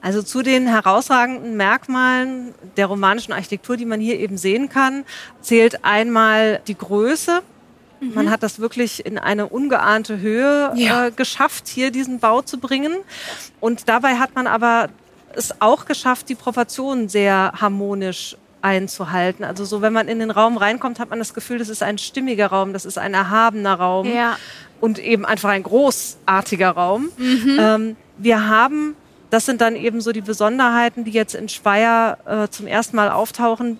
Also 0.00 0.22
zu 0.22 0.42
den 0.42 0.66
herausragenden 0.66 1.56
Merkmalen 1.56 2.54
der 2.76 2.86
romanischen 2.86 3.32
Architektur, 3.32 3.76
die 3.76 3.84
man 3.84 4.00
hier 4.00 4.18
eben 4.18 4.36
sehen 4.36 4.68
kann, 4.68 5.04
zählt 5.40 5.84
einmal 5.84 6.60
die 6.66 6.76
Größe. 6.76 7.42
Mhm. 8.02 8.14
Man 8.14 8.30
hat 8.30 8.42
das 8.42 8.58
wirklich 8.58 9.06
in 9.06 9.18
eine 9.18 9.46
ungeahnte 9.48 10.20
Höhe 10.20 10.72
ja. 10.74 11.06
äh, 11.06 11.10
geschafft, 11.12 11.68
hier 11.68 11.90
diesen 11.90 12.18
Bau 12.18 12.42
zu 12.42 12.58
bringen. 12.58 12.96
Und 13.60 13.88
dabei 13.88 14.16
hat 14.16 14.34
man 14.34 14.46
aber 14.46 14.88
es 15.34 15.60
auch 15.60 15.86
geschafft, 15.86 16.28
die 16.28 16.34
Proportionen 16.34 17.08
sehr 17.08 17.52
harmonisch 17.60 18.36
einzuhalten. 18.60 19.44
Also 19.44 19.64
so, 19.64 19.82
wenn 19.82 19.92
man 19.92 20.08
in 20.08 20.18
den 20.18 20.30
Raum 20.30 20.56
reinkommt, 20.56 20.98
hat 20.98 21.10
man 21.10 21.18
das 21.18 21.34
Gefühl, 21.34 21.58
das 21.58 21.68
ist 21.68 21.82
ein 21.82 21.98
stimmiger 21.98 22.48
Raum, 22.48 22.72
das 22.72 22.84
ist 22.84 22.98
ein 22.98 23.14
erhabener 23.14 23.74
Raum 23.74 24.06
ja. 24.12 24.36
und 24.80 24.98
eben 24.98 25.24
einfach 25.24 25.50
ein 25.50 25.62
großartiger 25.62 26.70
Raum. 26.70 27.10
Mhm. 27.16 27.56
Ähm, 27.58 27.96
wir 28.18 28.48
haben, 28.48 28.94
das 29.30 29.46
sind 29.46 29.60
dann 29.60 29.74
eben 29.74 30.00
so 30.00 30.12
die 30.12 30.20
Besonderheiten, 30.20 31.04
die 31.04 31.10
jetzt 31.10 31.34
in 31.34 31.48
Speyer 31.48 32.18
äh, 32.24 32.48
zum 32.48 32.66
ersten 32.66 32.96
Mal 32.96 33.10
auftauchen, 33.10 33.78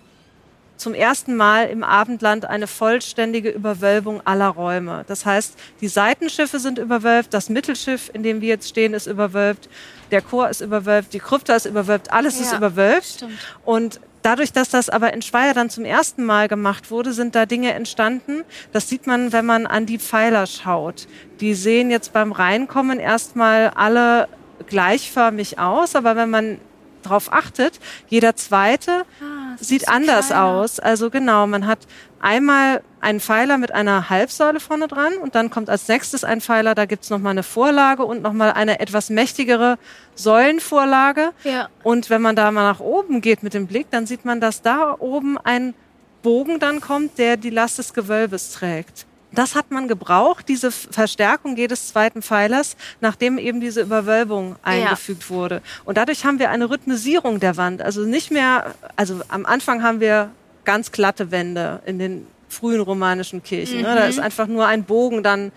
zum 0.83 0.95
ersten 0.95 1.37
Mal 1.37 1.69
im 1.69 1.85
Abendland 1.85 2.45
eine 2.45 2.67
vollständige 2.67 3.51
Überwölbung 3.51 4.21
aller 4.27 4.49
Räume. 4.49 5.05
Das 5.07 5.25
heißt, 5.25 5.55
die 5.81 5.89
Seitenschiffe 5.89 6.59
sind 6.59 6.79
überwölbt, 6.79 7.33
das 7.33 7.49
Mittelschiff, 7.49 8.11
in 8.13 8.23
dem 8.23 8.41
wir 8.41 8.49
jetzt 8.49 8.69
stehen, 8.69 8.93
ist 8.93 9.07
überwölbt, 9.07 9.69
der 10.11 10.21
Chor 10.21 10.49
ist 10.51 10.61
überwölbt, 10.61 11.15
die 11.15 11.21
Krypta 11.21 11.55
ist 11.55 11.67
überwölbt, 11.67 12.13
alles 12.13 12.39
ja, 12.39 12.47
ist 12.47 12.53
überwölbt. 12.53 13.07
Stimmt. 13.07 13.39
Und 13.65 14.01
Dadurch, 14.23 14.53
dass 14.53 14.71
das 14.71 14.89
aber 14.89 15.13
in 15.13 15.21
Speyer 15.21 15.53
dann 15.53 15.69
zum 15.69 15.85
ersten 15.85 16.25
Mal 16.25 16.47
gemacht 16.47 16.93
wurde, 16.93 17.13
sind 17.13 17.35
da 17.35 17.45
Dinge 17.45 17.73
entstanden. 17.73 18.45
Das 18.71 18.89
sieht 18.89 19.09
man, 19.09 19.33
wenn 19.33 19.45
man 19.45 19.67
an 19.67 19.85
die 19.85 19.99
Pfeiler 19.99 20.47
schaut. 20.47 21.09
Die 21.41 21.55
sehen 21.55 21.91
jetzt 21.91 22.13
beim 22.13 22.31
Reinkommen 22.31 23.01
erstmal 23.01 23.71
alle 23.71 24.29
gleichförmig 24.69 25.59
aus, 25.59 25.97
aber 25.97 26.15
wenn 26.15 26.31
man 26.31 26.59
darauf 27.03 27.33
achtet, 27.33 27.81
jeder 28.09 28.37
zweite 28.37 29.05
ah, 29.21 29.57
sieht 29.59 29.89
anders 29.89 30.29
kleiner. 30.29 30.45
aus. 30.45 30.81
Also 30.81 31.11
genau, 31.11 31.47
man 31.47 31.67
hat 31.67 31.81
einmal 32.21 32.83
einen 33.01 33.21
Pfeiler 33.21 33.59
mit 33.59 33.73
einer 33.73 34.09
Halbsäule 34.09 34.61
vorne 34.61 34.89
dran 34.89 35.15
und 35.15 35.35
dann 35.35 35.51
kommt 35.51 35.69
als 35.69 35.89
nächstes 35.89 36.25
ein 36.25 36.41
Pfeiler, 36.41 36.75
da 36.75 36.87
gibt's 36.87 37.11
nochmal 37.11 37.33
eine 37.33 37.43
Vorlage 37.43 38.05
und 38.05 38.23
nochmal 38.23 38.53
eine 38.53 38.81
etwas 38.81 39.11
mächtigere 39.11 39.79
Säulenvorlage. 40.15 41.33
Ja. 41.45 41.69
Und 41.83 42.11
wenn 42.11 42.23
man 42.23 42.37
da 42.37 42.51
mal 42.51 42.63
nach 42.63 42.81
oben 42.81 43.21
geht 43.21 43.43
mit 43.43 43.55
dem 43.55 43.67
Blick, 43.67 43.89
dann 43.91 44.07
sieht 44.07 44.25
man, 44.25 44.41
dass 44.41 44.63
da 44.63 44.97
oben 44.99 45.37
ein 45.39 45.75
Bogen 46.23 46.61
dann 46.61 46.81
kommt, 46.81 47.19
der 47.19 47.37
die 47.37 47.51
Last 47.51 47.79
des 47.79 47.95
Gewölbes 47.95 48.53
trägt. 48.53 49.07
Das 49.35 49.55
hat 49.55 49.71
man 49.71 49.89
gebraucht, 49.89 50.49
diese 50.49 50.71
Verstärkung 50.71 51.57
jedes 51.57 51.89
zweiten 51.89 52.23
Pfeilers, 52.23 52.77
nachdem 53.01 53.39
eben 53.39 53.61
diese 53.61 53.81
Überwölbung 53.81 54.57
eingefügt 54.63 55.25
ja. 55.25 55.29
wurde. 55.31 55.63
Und 55.85 55.97
dadurch 55.97 56.25
haben 56.25 56.39
wir 56.39 56.51
eine 56.51 56.69
Rhythmisierung 56.69 57.41
der 57.41 57.57
Wand. 57.57 57.81
Also 57.81 58.03
nicht 58.03 58.31
mehr, 58.31 58.75
also 58.97 59.21
am 59.29 59.47
Anfang 59.47 59.83
haben 59.83 60.01
wir 60.01 60.31
ganz 60.65 60.93
glatte 60.93 61.31
Wände 61.31 61.81
in 61.87 61.99
den 61.99 62.27
frühen 62.53 62.81
romanischen 62.81 63.43
Kirchen. 63.43 63.79
Mhm. 63.79 63.83
Ne? 63.83 63.95
Da 63.97 64.05
ist 64.05 64.19
mhm. 64.19 64.25
einfach 64.25 64.47
nur 64.47 64.67
ein 64.67 64.85
Bogen 64.85 65.23
dann 65.23 65.53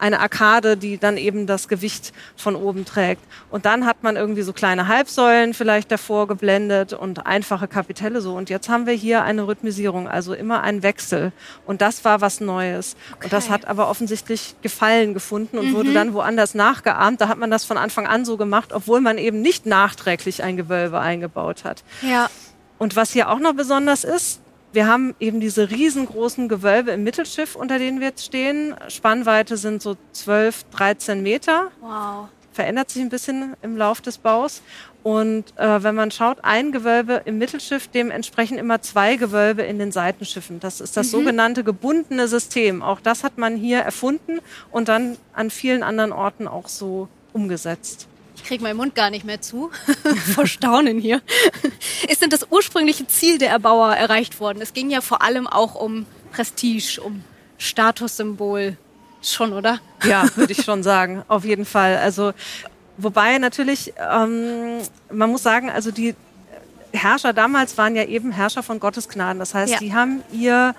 eine 0.00 0.20
Arkade, 0.20 0.76
die 0.76 0.98
dann 0.98 1.16
eben 1.16 1.46
das 1.46 1.68
Gewicht 1.68 2.12
von 2.36 2.54
oben 2.54 2.84
trägt. 2.84 3.22
Und 3.50 3.66
dann 3.66 3.84
hat 3.84 4.02
man 4.02 4.16
irgendwie 4.16 4.42
so 4.42 4.52
kleine 4.52 4.88
Halbsäulen 4.88 5.54
vielleicht 5.54 5.90
davor 5.90 6.28
geblendet 6.28 6.92
und 6.92 7.26
einfache 7.26 7.68
Kapitelle 7.68 8.20
so. 8.20 8.34
Und 8.34 8.50
jetzt 8.50 8.68
haben 8.68 8.86
wir 8.86 8.94
hier 8.94 9.22
eine 9.24 9.46
Rhythmisierung, 9.46 10.08
also 10.08 10.34
immer 10.34 10.62
ein 10.62 10.82
Wechsel. 10.82 11.32
Und 11.66 11.80
das 11.80 12.04
war 12.04 12.20
was 12.20 12.40
Neues. 12.40 12.96
Okay. 13.12 13.24
Und 13.24 13.32
das 13.32 13.50
hat 13.50 13.66
aber 13.66 13.90
offensichtlich 13.90 14.54
Gefallen 14.62 15.14
gefunden 15.14 15.58
und 15.58 15.70
mhm. 15.70 15.74
wurde 15.74 15.92
dann 15.92 16.14
woanders 16.14 16.54
nachgeahmt. 16.54 17.20
Da 17.20 17.28
hat 17.28 17.38
man 17.38 17.50
das 17.50 17.64
von 17.64 17.76
Anfang 17.76 18.06
an 18.06 18.24
so 18.24 18.36
gemacht, 18.36 18.72
obwohl 18.72 19.00
man 19.00 19.18
eben 19.18 19.42
nicht 19.42 19.66
nachträglich 19.66 20.42
ein 20.42 20.56
Gewölbe 20.56 21.00
eingebaut 21.00 21.64
hat. 21.64 21.82
Ja. 22.02 22.30
Und 22.78 22.94
was 22.94 23.12
hier 23.12 23.28
auch 23.28 23.40
noch 23.40 23.54
besonders 23.54 24.04
ist, 24.04 24.40
wir 24.72 24.86
haben 24.86 25.14
eben 25.18 25.40
diese 25.40 25.70
riesengroßen 25.70 26.48
Gewölbe 26.48 26.90
im 26.90 27.04
Mittelschiff, 27.04 27.56
unter 27.56 27.78
denen 27.78 28.00
wir 28.00 28.08
jetzt 28.08 28.24
stehen. 28.24 28.74
Spannweite 28.88 29.56
sind 29.56 29.82
so 29.82 29.96
12, 30.12 30.64
13 30.70 31.22
Meter. 31.22 31.70
Wow. 31.80 32.28
Verändert 32.52 32.90
sich 32.90 33.02
ein 33.02 33.08
bisschen 33.08 33.54
im 33.62 33.76
Lauf 33.76 34.00
des 34.00 34.18
Baus. 34.18 34.62
Und 35.02 35.44
äh, 35.56 35.82
wenn 35.82 35.94
man 35.94 36.10
schaut, 36.10 36.38
ein 36.42 36.72
Gewölbe 36.72 37.22
im 37.24 37.38
Mittelschiff, 37.38 37.88
dem 37.88 38.10
entsprechen 38.10 38.58
immer 38.58 38.82
zwei 38.82 39.16
Gewölbe 39.16 39.62
in 39.62 39.78
den 39.78 39.92
Seitenschiffen. 39.92 40.60
Das 40.60 40.80
ist 40.80 40.96
das 40.96 41.06
mhm. 41.06 41.10
sogenannte 41.10 41.64
gebundene 41.64 42.28
System. 42.28 42.82
Auch 42.82 43.00
das 43.00 43.24
hat 43.24 43.38
man 43.38 43.56
hier 43.56 43.78
erfunden 43.78 44.40
und 44.70 44.88
dann 44.88 45.16
an 45.32 45.50
vielen 45.50 45.82
anderen 45.82 46.12
Orten 46.12 46.46
auch 46.48 46.68
so 46.68 47.08
umgesetzt. 47.32 48.08
Ich 48.48 48.50
kriege 48.50 48.64
meinen 48.64 48.78
Mund 48.78 48.94
gar 48.94 49.10
nicht 49.10 49.26
mehr 49.26 49.42
zu. 49.42 49.70
Vor 50.34 50.46
Staunen 50.46 50.98
hier. 50.98 51.20
Ist 52.08 52.22
denn 52.22 52.30
das 52.30 52.46
ursprüngliche 52.50 53.06
Ziel 53.06 53.36
der 53.36 53.50
Erbauer 53.50 53.94
erreicht 53.94 54.40
worden? 54.40 54.62
Es 54.62 54.72
ging 54.72 54.88
ja 54.88 55.02
vor 55.02 55.20
allem 55.20 55.46
auch 55.46 55.74
um 55.74 56.06
Prestige, 56.32 57.02
um 57.02 57.22
Statussymbol. 57.58 58.78
Schon, 59.20 59.52
oder? 59.52 59.80
Ja, 60.02 60.34
würde 60.34 60.54
ich 60.54 60.64
schon 60.64 60.82
sagen. 60.82 61.24
Auf 61.28 61.44
jeden 61.44 61.66
Fall. 61.66 61.98
Also, 61.98 62.32
wobei 62.96 63.36
natürlich, 63.36 63.92
ähm, 63.98 64.78
man 65.12 65.30
muss 65.30 65.42
sagen, 65.42 65.68
also 65.68 65.90
die 65.90 66.14
Herrscher 66.94 67.34
damals 67.34 67.76
waren 67.76 67.96
ja 67.96 68.04
eben 68.04 68.32
Herrscher 68.32 68.62
von 68.62 68.80
Gottes 68.80 69.10
Gnaden. 69.10 69.40
Das 69.40 69.52
heißt, 69.52 69.74
ja. 69.74 69.78
die 69.78 69.92
haben 69.92 70.22
ihr 70.32 70.74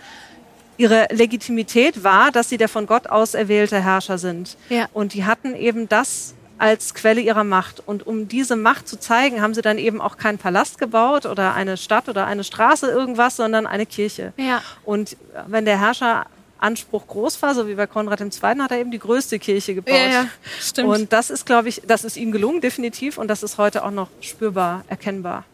ihre 0.77 1.07
Legitimität 1.11 2.03
war, 2.03 2.31
dass 2.31 2.49
sie 2.49 2.57
der 2.57 2.69
von 2.69 2.87
Gott 2.87 3.05
auserwählte 3.05 3.79
Herrscher 3.79 4.17
sind. 4.17 4.57
Ja. 4.69 4.87
Und 4.91 5.13
die 5.13 5.25
hatten 5.25 5.53
eben 5.53 5.87
das 5.87 6.33
als 6.59 6.93
Quelle 6.93 7.21
ihrer 7.21 7.43
Macht. 7.43 7.81
Und 7.85 8.05
um 8.05 8.27
diese 8.27 8.55
Macht 8.55 8.87
zu 8.87 8.99
zeigen, 8.99 9.41
haben 9.41 9.53
sie 9.53 9.61
dann 9.61 9.77
eben 9.77 10.01
auch 10.01 10.17
keinen 10.17 10.37
Palast 10.37 10.77
gebaut 10.77 11.25
oder 11.25 11.55
eine 11.55 11.77
Stadt 11.77 12.09
oder 12.09 12.27
eine 12.27 12.43
Straße, 12.43 12.87
irgendwas, 12.87 13.37
sondern 13.37 13.65
eine 13.65 13.85
Kirche. 13.85 14.33
Ja. 14.37 14.61
Und 14.83 15.17
wenn 15.47 15.65
der 15.65 15.79
Herrscher 15.79 16.25
Anspruch 16.59 17.07
groß 17.07 17.41
war, 17.41 17.55
so 17.55 17.67
wie 17.67 17.75
bei 17.75 17.87
Konrad 17.87 18.19
II., 18.19 18.29
hat 18.59 18.71
er 18.71 18.79
eben 18.79 18.91
die 18.91 18.99
größte 18.99 19.39
Kirche 19.39 19.73
gebaut. 19.75 19.95
Ja, 19.95 20.07
ja, 20.09 20.25
stimmt. 20.59 20.89
Und 20.89 21.13
das 21.13 21.29
ist, 21.29 21.45
glaube 21.45 21.69
ich, 21.69 21.81
das 21.87 22.03
ist 22.03 22.17
ihm 22.17 22.33
gelungen, 22.33 22.59
definitiv. 22.59 23.17
Und 23.17 23.29
das 23.29 23.43
ist 23.43 23.57
heute 23.57 23.83
auch 23.83 23.91
noch 23.91 24.09
spürbar, 24.19 24.83
erkennbar. 24.89 25.45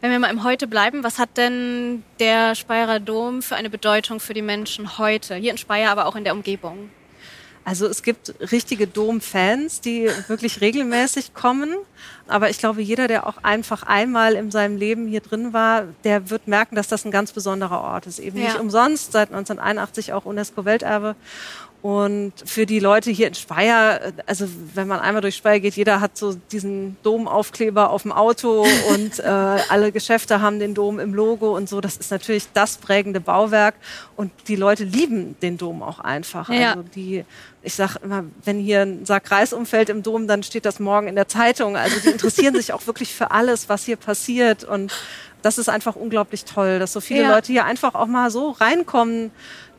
Wenn 0.00 0.10
wir 0.10 0.18
mal 0.18 0.30
im 0.30 0.42
Heute 0.42 0.66
bleiben, 0.66 1.04
was 1.04 1.18
hat 1.18 1.36
denn 1.36 2.02
der 2.18 2.56
Speyerer 2.56 2.98
Dom 2.98 3.42
für 3.42 3.54
eine 3.54 3.70
Bedeutung 3.70 4.18
für 4.18 4.34
die 4.34 4.42
Menschen 4.42 4.98
heute? 4.98 5.36
Hier 5.36 5.52
in 5.52 5.58
Speyer, 5.58 5.90
aber 5.90 6.06
auch 6.06 6.16
in 6.16 6.24
der 6.24 6.32
Umgebung? 6.32 6.90
Also 7.68 7.86
es 7.86 8.02
gibt 8.02 8.32
richtige 8.50 8.86
Dom-Fans, 8.86 9.82
die 9.82 10.08
wirklich 10.26 10.62
regelmäßig 10.62 11.34
kommen. 11.34 11.76
Aber 12.26 12.48
ich 12.48 12.56
glaube, 12.56 12.80
jeder, 12.80 13.08
der 13.08 13.26
auch 13.26 13.36
einfach 13.42 13.82
einmal 13.82 14.32
in 14.36 14.50
seinem 14.50 14.78
Leben 14.78 15.06
hier 15.06 15.20
drin 15.20 15.52
war, 15.52 15.84
der 16.02 16.30
wird 16.30 16.48
merken, 16.48 16.76
dass 16.76 16.88
das 16.88 17.04
ein 17.04 17.10
ganz 17.10 17.32
besonderer 17.32 17.82
Ort 17.82 18.06
ist. 18.06 18.20
Eben 18.20 18.38
ja. 18.38 18.44
nicht 18.44 18.58
umsonst, 18.58 19.12
seit 19.12 19.28
1981 19.28 20.14
auch 20.14 20.24
UNESCO-Welterbe. 20.24 21.14
Und 21.80 22.32
für 22.44 22.66
die 22.66 22.80
Leute 22.80 23.12
hier 23.12 23.28
in 23.28 23.34
Speyer, 23.34 24.12
also 24.26 24.48
wenn 24.74 24.88
man 24.88 24.98
einmal 24.98 25.22
durch 25.22 25.36
Speyer 25.36 25.60
geht, 25.60 25.74
jeder 25.74 26.00
hat 26.00 26.16
so 26.18 26.34
diesen 26.50 26.96
Domaufkleber 27.04 27.90
auf 27.90 28.02
dem 28.02 28.10
Auto 28.10 28.66
und 28.94 29.20
äh, 29.20 29.22
alle 29.22 29.92
Geschäfte 29.92 30.40
haben 30.40 30.58
den 30.58 30.74
Dom 30.74 30.98
im 30.98 31.14
Logo 31.14 31.56
und 31.56 31.68
so. 31.68 31.80
Das 31.80 31.96
ist 31.96 32.10
natürlich 32.10 32.48
das 32.52 32.78
prägende 32.78 33.20
Bauwerk 33.20 33.76
und 34.16 34.32
die 34.48 34.56
Leute 34.56 34.82
lieben 34.82 35.36
den 35.40 35.56
Dom 35.56 35.84
auch 35.84 36.00
einfach. 36.00 36.48
Ja. 36.50 36.70
Also 36.70 36.82
die, 36.82 37.24
ich 37.62 37.74
sag 37.74 37.96
immer, 38.02 38.24
wenn 38.44 38.58
hier 38.58 38.82
ein 38.82 39.06
Sack 39.06 39.30
Reis 39.30 39.52
umfällt 39.52 39.88
im 39.88 40.02
Dom, 40.02 40.26
dann 40.26 40.42
steht 40.42 40.64
das 40.64 40.80
morgen 40.80 41.06
in 41.06 41.14
der 41.14 41.28
Zeitung. 41.28 41.76
Also 41.76 42.00
die 42.00 42.08
interessieren 42.08 42.56
sich 42.56 42.72
auch 42.72 42.88
wirklich 42.88 43.14
für 43.14 43.30
alles, 43.30 43.68
was 43.68 43.84
hier 43.84 43.96
passiert 43.96 44.64
und 44.64 44.92
das 45.42 45.58
ist 45.58 45.68
einfach 45.68 45.94
unglaublich 45.94 46.44
toll, 46.44 46.80
dass 46.80 46.92
so 46.92 47.00
viele 47.00 47.22
ja. 47.22 47.34
Leute 47.34 47.52
hier 47.52 47.64
einfach 47.64 47.94
auch 47.94 48.08
mal 48.08 48.28
so 48.30 48.50
reinkommen 48.50 49.30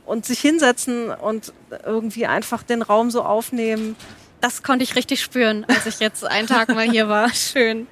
und 0.10 0.26
sich 0.26 0.40
hinsetzen 0.40 1.12
und 1.12 1.54
irgendwie 1.86 2.26
einfach 2.26 2.64
den 2.64 2.82
Raum 2.82 3.12
so 3.12 3.22
aufnehmen. 3.22 3.96
Das 4.42 4.64
konnte 4.64 4.84
ich 4.84 4.96
richtig 4.96 5.22
spüren, 5.22 5.66
als 5.68 5.86
ich 5.86 6.00
jetzt 6.00 6.26
einen 6.26 6.48
Tag 6.48 6.70
mal 6.70 6.90
hier 6.90 7.10
war. 7.10 7.30
Schön. 7.34 7.88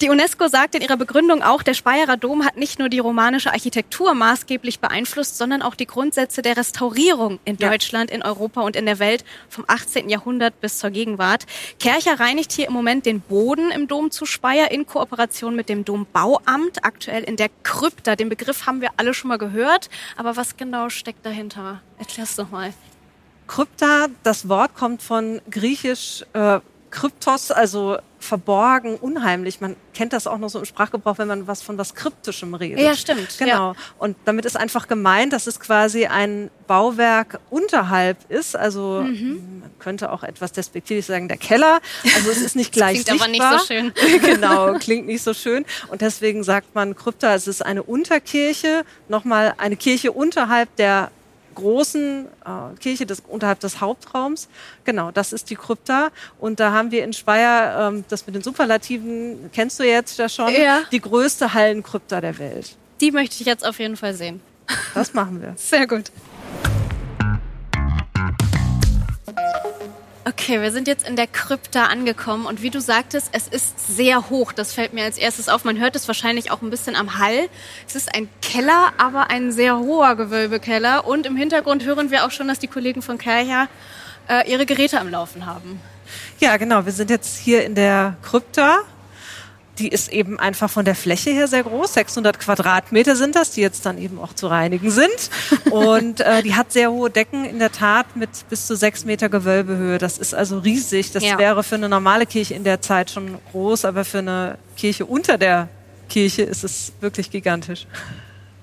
Die 0.00 0.10
UNESCO 0.10 0.48
sagt 0.48 0.74
in 0.74 0.82
ihrer 0.82 0.96
Begründung 0.96 1.42
auch, 1.42 1.62
der 1.62 1.74
Speyerer 1.74 2.16
Dom 2.16 2.44
hat 2.44 2.56
nicht 2.56 2.80
nur 2.80 2.88
die 2.88 2.98
romanische 2.98 3.52
Architektur 3.52 4.14
maßgeblich 4.14 4.80
beeinflusst, 4.80 5.38
sondern 5.38 5.62
auch 5.62 5.76
die 5.76 5.86
Grundsätze 5.86 6.42
der 6.42 6.56
Restaurierung 6.56 7.38
in 7.44 7.56
ja. 7.56 7.70
Deutschland, 7.70 8.10
in 8.10 8.22
Europa 8.22 8.62
und 8.62 8.74
in 8.74 8.84
der 8.84 8.98
Welt 8.98 9.24
vom 9.48 9.64
18. 9.68 10.08
Jahrhundert 10.08 10.60
bis 10.60 10.78
zur 10.78 10.90
Gegenwart. 10.90 11.46
Kercher 11.78 12.18
reinigt 12.18 12.50
hier 12.50 12.66
im 12.66 12.72
Moment 12.72 13.06
den 13.06 13.20
Boden 13.20 13.70
im 13.70 13.86
Dom 13.86 14.10
zu 14.10 14.26
Speyer 14.26 14.72
in 14.72 14.86
Kooperation 14.86 15.54
mit 15.54 15.68
dem 15.68 15.84
Dombauamt, 15.84 16.84
aktuell 16.84 17.22
in 17.22 17.36
der 17.36 17.48
Krypta. 17.62 18.16
Den 18.16 18.28
Begriff 18.28 18.66
haben 18.66 18.80
wir 18.80 18.90
alle 18.96 19.14
schon 19.14 19.28
mal 19.28 19.38
gehört, 19.38 19.88
aber 20.16 20.36
was 20.36 20.56
genau 20.56 20.88
steckt 20.88 21.24
dahinter? 21.24 21.80
Erklär's 21.98 22.34
doch 22.34 22.50
mal. 22.50 22.74
Krypta, 23.46 24.08
das 24.22 24.48
Wort 24.48 24.74
kommt 24.74 25.02
von 25.02 25.40
griechisch 25.50 26.24
äh, 26.32 26.60
Kryptos, 26.90 27.50
also 27.50 27.98
verborgen, 28.18 28.96
unheimlich. 28.96 29.60
Man 29.60 29.76
kennt 29.94 30.12
das 30.12 30.26
auch 30.26 30.38
noch 30.38 30.48
so 30.48 30.58
im 30.58 30.64
Sprachgebrauch, 30.64 31.18
wenn 31.18 31.28
man 31.28 31.46
was 31.46 31.62
von 31.62 31.78
was 31.78 31.94
Kryptischem 31.94 32.54
redet. 32.54 32.80
Ja, 32.80 32.96
stimmt. 32.96 33.36
Genau. 33.38 33.72
Ja. 33.72 33.74
Und 33.98 34.16
damit 34.24 34.44
ist 34.44 34.56
einfach 34.56 34.88
gemeint, 34.88 35.32
dass 35.32 35.46
es 35.46 35.60
quasi 35.60 36.06
ein 36.06 36.50
Bauwerk 36.66 37.38
unterhalb 37.50 38.18
ist. 38.30 38.56
Also 38.56 39.04
mhm. 39.06 39.60
man 39.60 39.70
könnte 39.78 40.10
auch 40.10 40.22
etwas 40.22 40.52
despektierlich 40.52 41.06
sagen, 41.06 41.28
der 41.28 41.36
Keller. 41.36 41.80
Also 42.16 42.30
es 42.30 42.40
ist 42.40 42.56
nicht 42.56 42.72
gleich 42.72 43.04
klingt 43.04 43.20
sichtbar. 43.20 43.44
aber 43.44 43.52
nicht 43.52 43.60
so 43.60 43.66
schön. 43.66 43.92
genau, 44.22 44.74
klingt 44.78 45.06
nicht 45.06 45.22
so 45.22 45.34
schön. 45.34 45.64
Und 45.88 46.00
deswegen 46.00 46.42
sagt 46.42 46.74
man 46.74 46.96
Krypta, 46.96 47.34
es 47.34 47.46
ist 47.46 47.64
eine 47.64 47.82
Unterkirche, 47.82 48.84
nochmal 49.08 49.54
eine 49.58 49.76
Kirche 49.76 50.12
unterhalb 50.12 50.74
der 50.76 51.10
großen 51.56 52.26
äh, 52.44 52.78
Kirche 52.78 53.04
des, 53.04 53.20
unterhalb 53.26 53.58
des 53.58 53.80
Hauptraums. 53.80 54.48
Genau, 54.84 55.10
das 55.10 55.32
ist 55.32 55.50
die 55.50 55.56
Krypta. 55.56 56.10
Und 56.38 56.60
da 56.60 56.70
haben 56.70 56.92
wir 56.92 57.02
in 57.02 57.12
Speyer, 57.12 57.88
ähm, 57.88 58.04
das 58.08 58.26
mit 58.26 58.36
den 58.36 58.42
Superlativen, 58.42 59.50
kennst 59.52 59.80
du 59.80 59.84
jetzt 59.84 60.18
ja 60.18 60.28
schon, 60.28 60.54
ja. 60.54 60.82
die 60.92 61.00
größte 61.00 61.52
Hallenkrypta 61.52 62.20
der 62.20 62.38
Welt. 62.38 62.76
Die 63.00 63.10
möchte 63.10 63.40
ich 63.40 63.46
jetzt 63.46 63.66
auf 63.66 63.80
jeden 63.80 63.96
Fall 63.96 64.14
sehen. 64.14 64.40
Das 64.94 65.12
machen 65.12 65.42
wir. 65.42 65.54
Sehr 65.56 65.86
gut. 65.86 66.12
Okay, 70.28 70.60
wir 70.60 70.72
sind 70.72 70.88
jetzt 70.88 71.08
in 71.08 71.14
der 71.14 71.28
Krypta 71.28 71.84
angekommen 71.84 72.46
und 72.46 72.60
wie 72.60 72.70
du 72.70 72.80
sagtest, 72.80 73.28
es 73.30 73.46
ist 73.46 73.96
sehr 73.96 74.28
hoch. 74.28 74.50
Das 74.50 74.72
fällt 74.72 74.92
mir 74.92 75.04
als 75.04 75.18
erstes 75.18 75.48
auf. 75.48 75.62
Man 75.62 75.78
hört 75.78 75.94
es 75.94 76.08
wahrscheinlich 76.08 76.50
auch 76.50 76.62
ein 76.62 76.70
bisschen 76.70 76.96
am 76.96 77.20
Hall. 77.20 77.48
Es 77.86 77.94
ist 77.94 78.12
ein 78.12 78.28
Keller, 78.42 78.92
aber 78.98 79.30
ein 79.30 79.52
sehr 79.52 79.78
hoher 79.78 80.16
Gewölbekeller 80.16 81.06
und 81.06 81.26
im 81.26 81.36
Hintergrund 81.36 81.84
hören 81.84 82.10
wir 82.10 82.26
auch 82.26 82.32
schon, 82.32 82.48
dass 82.48 82.58
die 82.58 82.66
Kollegen 82.66 83.02
von 83.02 83.18
Kercher 83.18 83.68
äh, 84.28 84.50
ihre 84.50 84.66
Geräte 84.66 84.98
am 84.98 85.08
Laufen 85.08 85.46
haben. 85.46 85.78
Ja, 86.40 86.56
genau. 86.56 86.84
Wir 86.84 86.92
sind 86.92 87.08
jetzt 87.08 87.38
hier 87.38 87.64
in 87.64 87.76
der 87.76 88.16
Krypta 88.24 88.80
die 89.78 89.88
ist 89.88 90.12
eben 90.12 90.38
einfach 90.38 90.70
von 90.70 90.84
der 90.84 90.94
Fläche 90.94 91.30
her 91.30 91.48
sehr 91.48 91.62
groß. 91.62 91.94
600 91.94 92.38
Quadratmeter 92.38 93.16
sind 93.16 93.36
das, 93.36 93.50
die 93.50 93.60
jetzt 93.60 93.84
dann 93.86 93.98
eben 93.98 94.18
auch 94.18 94.32
zu 94.32 94.46
reinigen 94.46 94.90
sind. 94.90 95.30
Und 95.70 96.20
äh, 96.20 96.42
die 96.42 96.54
hat 96.54 96.72
sehr 96.72 96.90
hohe 96.90 97.10
Decken, 97.10 97.44
in 97.44 97.58
der 97.58 97.72
Tat 97.72 98.16
mit 98.16 98.30
bis 98.48 98.66
zu 98.66 98.76
sechs 98.76 99.04
Meter 99.04 99.28
Gewölbehöhe. 99.28 99.98
Das 99.98 100.18
ist 100.18 100.34
also 100.34 100.58
riesig. 100.58 101.12
Das 101.12 101.22
ja. 101.22 101.38
wäre 101.38 101.62
für 101.62 101.74
eine 101.74 101.88
normale 101.88 102.26
Kirche 102.26 102.54
in 102.54 102.64
der 102.64 102.80
Zeit 102.80 103.10
schon 103.10 103.38
groß, 103.52 103.84
aber 103.84 104.04
für 104.04 104.18
eine 104.18 104.58
Kirche 104.76 105.04
unter 105.04 105.38
der 105.38 105.68
Kirche 106.08 106.42
ist 106.42 106.64
es 106.64 106.92
wirklich 107.00 107.30
gigantisch 107.30 107.86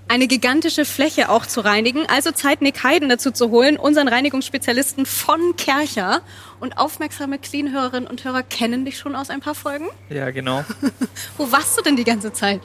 eine 0.07 0.27
gigantische 0.27 0.85
Fläche 0.85 1.29
auch 1.29 1.45
zu 1.45 1.61
reinigen. 1.61 2.05
Also 2.07 2.31
Zeit, 2.31 2.61
Nick 2.61 2.83
Heiden 2.83 3.09
dazu 3.09 3.31
zu 3.31 3.49
holen, 3.49 3.77
unseren 3.77 4.07
Reinigungsspezialisten 4.07 5.05
von 5.05 5.55
Kercher. 5.57 6.21
Und 6.59 6.77
aufmerksame 6.77 7.39
Clean-Hörerinnen 7.39 8.07
und 8.07 8.23
Hörer 8.23 8.43
kennen 8.43 8.85
dich 8.85 8.97
schon 8.97 9.15
aus 9.15 9.29
ein 9.29 9.39
paar 9.39 9.55
Folgen. 9.55 9.87
Ja, 10.09 10.31
genau. 10.31 10.63
Wo 11.37 11.51
warst 11.51 11.77
du 11.77 11.81
denn 11.81 11.95
die 11.95 12.03
ganze 12.03 12.31
Zeit? 12.31 12.61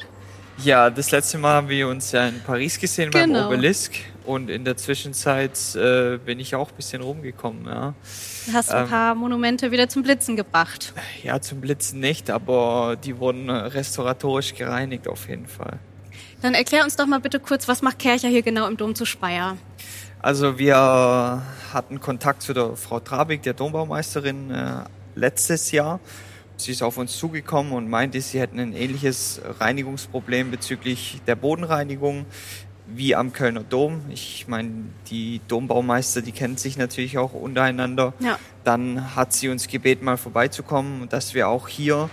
Ja, 0.65 0.91
das 0.91 1.13
letzte 1.13 1.39
Mal 1.39 1.55
haben 1.55 1.69
wir 1.69 1.87
uns 1.87 2.11
ja 2.11 2.27
in 2.27 2.41
Paris 2.41 2.81
gesehen 2.81 3.11
genau. 3.11 3.43
beim 3.43 3.47
Obelisk. 3.47 3.95
Und 4.25 4.51
in 4.51 4.65
der 4.65 4.77
Zwischenzeit 4.77 5.59
äh, 5.77 6.19
bin 6.19 6.39
ich 6.39 6.55
auch 6.55 6.71
ein 6.71 6.77
bisschen 6.77 7.01
rumgekommen. 7.01 7.65
Ja. 7.65 7.95
Du 8.47 8.53
hast 8.53 8.71
ein 8.71 8.85
ähm, 8.85 8.91
paar 8.91 9.15
Monumente 9.15 9.71
wieder 9.71 9.89
zum 9.89 10.03
Blitzen 10.03 10.37
gebracht. 10.37 10.93
Ja, 11.23 11.41
zum 11.41 11.61
Blitzen 11.61 12.01
nicht, 12.01 12.29
aber 12.29 12.99
die 13.03 13.19
wurden 13.19 13.49
restauratorisch 13.49 14.55
gereinigt 14.55 15.09
auf 15.09 15.29
jeden 15.29 15.47
Fall. 15.47 15.79
Dann 16.43 16.55
erklär 16.55 16.85
uns 16.85 16.97
doch 16.97 17.07
mal 17.07 17.21
bitte 17.21 17.41
kurz, 17.41 17.67
was 17.69 17.83
macht 17.83 17.99
Kercher 17.99 18.29
hier 18.29 18.43
genau 18.43 18.67
im 18.69 18.77
Dom 18.77 18.95
zu 18.95 19.05
Speyer? 19.05 19.57
Also 20.21 20.59
wir 20.59 21.43
hatten 21.73 22.01
Kontakt 22.01 22.43
zu 22.43 22.53
der 22.53 22.77
Frau 22.77 23.01
Trabig, 23.01 23.43
der 23.43 23.55
Dombaumeisterin, 23.55 24.51
äh, 24.51 24.85
letztes 25.15 25.71
Jahr. 25.73 26.01
Sie 26.57 26.73
ist 26.73 26.83
auf 26.83 26.97
uns 26.97 27.17
zugekommen 27.17 27.73
und 27.73 27.89
meinte, 27.89 28.21
sie 28.21 28.41
hätten 28.41 28.59
ein 28.59 28.73
ähnliches 28.73 29.41
Reinigungsproblem 29.61 30.51
bezüglich 30.51 31.21
der 31.27 31.37
Bodenreinigung 31.37 32.27
wie 32.87 33.15
am 33.15 33.33
Kölner 33.33 33.63
Dom. 33.63 34.03
Ich 34.09 34.49
meine, 34.49 34.71
die 35.09 35.41
Dombaumeister, 35.47 36.23
die 36.23 36.33
kennen 36.33 36.57
sich 36.57 36.77
natürlich 36.77 37.19
auch 37.19 37.33
untereinander. 37.33 38.15
Ja. 38.19 38.39
Dann 38.65 39.15
hat 39.15 39.33
sie 39.33 39.49
uns 39.51 39.69
gebeten, 39.69 40.05
mal 40.05 40.17
vorbeizukommen, 40.17 41.09
dass 41.09 41.35
wir 41.35 41.49
auch 41.49 41.69
hier 41.69 42.11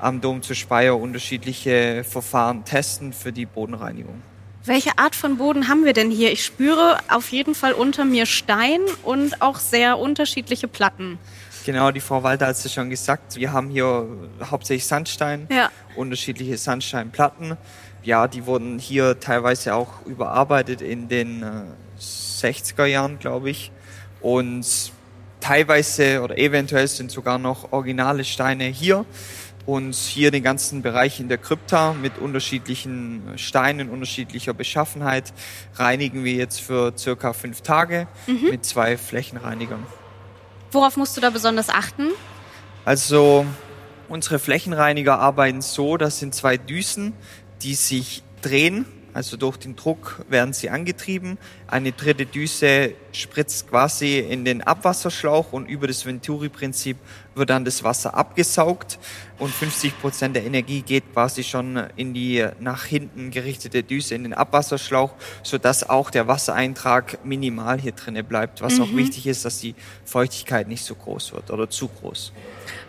am 0.00 0.20
Dom 0.20 0.42
zu 0.42 0.54
Speyer 0.54 0.98
unterschiedliche 0.98 2.04
Verfahren 2.04 2.64
testen 2.64 3.12
für 3.12 3.32
die 3.32 3.46
Bodenreinigung. 3.46 4.22
Welche 4.64 4.98
Art 4.98 5.14
von 5.14 5.36
Boden 5.38 5.68
haben 5.68 5.84
wir 5.84 5.92
denn 5.92 6.10
hier? 6.10 6.32
Ich 6.32 6.44
spüre 6.44 6.98
auf 7.08 7.30
jeden 7.30 7.54
Fall 7.54 7.72
unter 7.72 8.04
mir 8.04 8.26
Stein 8.26 8.80
und 9.04 9.40
auch 9.40 9.58
sehr 9.58 9.98
unterschiedliche 9.98 10.66
Platten. 10.66 11.18
Genau, 11.64 11.90
die 11.90 12.00
Frau 12.00 12.22
Walter 12.22 12.46
hat 12.46 12.56
es 12.56 12.72
schon 12.72 12.90
gesagt. 12.90 13.36
Wir 13.36 13.52
haben 13.52 13.70
hier 13.70 14.06
hauptsächlich 14.50 14.86
Sandstein, 14.86 15.46
ja. 15.50 15.70
unterschiedliche 15.96 16.56
Sandsteinplatten 16.56 17.56
ja, 18.06 18.28
die 18.28 18.46
wurden 18.46 18.78
hier 18.78 19.18
teilweise 19.18 19.74
auch 19.74 20.06
überarbeitet 20.06 20.80
in 20.80 21.08
den 21.08 21.42
äh, 21.42 21.62
60er 21.98 22.86
Jahren, 22.86 23.18
glaube 23.18 23.50
ich. 23.50 23.72
Und 24.20 24.92
teilweise 25.40 26.22
oder 26.22 26.38
eventuell 26.38 26.86
sind 26.86 27.10
sogar 27.10 27.38
noch 27.38 27.72
originale 27.72 28.24
Steine 28.24 28.64
hier. 28.64 29.04
Und 29.66 29.96
hier 29.96 30.30
den 30.30 30.44
ganzen 30.44 30.82
Bereich 30.82 31.18
in 31.18 31.28
der 31.28 31.38
Krypta 31.38 31.92
mit 31.92 32.18
unterschiedlichen 32.18 33.32
Steinen, 33.36 33.90
unterschiedlicher 33.90 34.54
Beschaffenheit 34.54 35.32
reinigen 35.74 36.22
wir 36.22 36.34
jetzt 36.34 36.60
für 36.60 36.92
circa 36.96 37.32
fünf 37.32 37.62
Tage 37.62 38.06
mhm. 38.28 38.50
mit 38.50 38.64
zwei 38.64 38.96
Flächenreinigern. 38.96 39.84
Worauf 40.70 40.96
musst 40.96 41.16
du 41.16 41.20
da 41.20 41.30
besonders 41.30 41.68
achten? 41.68 42.10
Also 42.84 43.44
unsere 44.08 44.38
Flächenreiniger 44.38 45.18
arbeiten 45.18 45.62
so, 45.62 45.96
das 45.96 46.20
sind 46.20 46.32
zwei 46.32 46.56
Düsen, 46.56 47.12
die 47.62 47.74
sich 47.74 48.22
drehen, 48.42 48.86
also 49.16 49.38
durch 49.38 49.56
den 49.56 49.76
Druck 49.76 50.24
werden 50.28 50.52
sie 50.52 50.68
angetrieben. 50.68 51.38
Eine 51.66 51.92
dritte 51.92 52.26
Düse 52.26 52.92
spritzt 53.12 53.70
quasi 53.70 54.18
in 54.18 54.44
den 54.44 54.60
Abwasserschlauch 54.60 55.54
und 55.54 55.70
über 55.70 55.86
das 55.86 56.04
Venturi-Prinzip 56.04 56.98
wird 57.36 57.50
dann 57.50 57.64
das 57.64 57.84
Wasser 57.84 58.14
abgesaugt 58.14 58.98
und 59.38 59.50
50 59.52 60.00
Prozent 60.00 60.36
der 60.36 60.44
Energie 60.44 60.82
geht 60.82 61.12
quasi 61.12 61.44
schon 61.44 61.76
in 61.96 62.14
die 62.14 62.46
nach 62.58 62.84
hinten 62.84 63.30
gerichtete 63.30 63.82
Düse 63.82 64.14
in 64.14 64.22
den 64.22 64.32
Abwasserschlauch, 64.32 65.12
sodass 65.42 65.88
auch 65.88 66.10
der 66.10 66.26
Wassereintrag 66.26 67.24
minimal 67.24 67.78
hier 67.78 67.92
drinnen 67.92 68.24
bleibt. 68.24 68.62
Was 68.62 68.78
mhm. 68.78 68.82
auch 68.82 68.92
wichtig 68.96 69.26
ist, 69.26 69.44
dass 69.44 69.58
die 69.58 69.74
Feuchtigkeit 70.04 70.68
nicht 70.68 70.84
so 70.84 70.94
groß 70.94 71.34
wird 71.34 71.50
oder 71.50 71.68
zu 71.68 71.88
groß. 71.88 72.32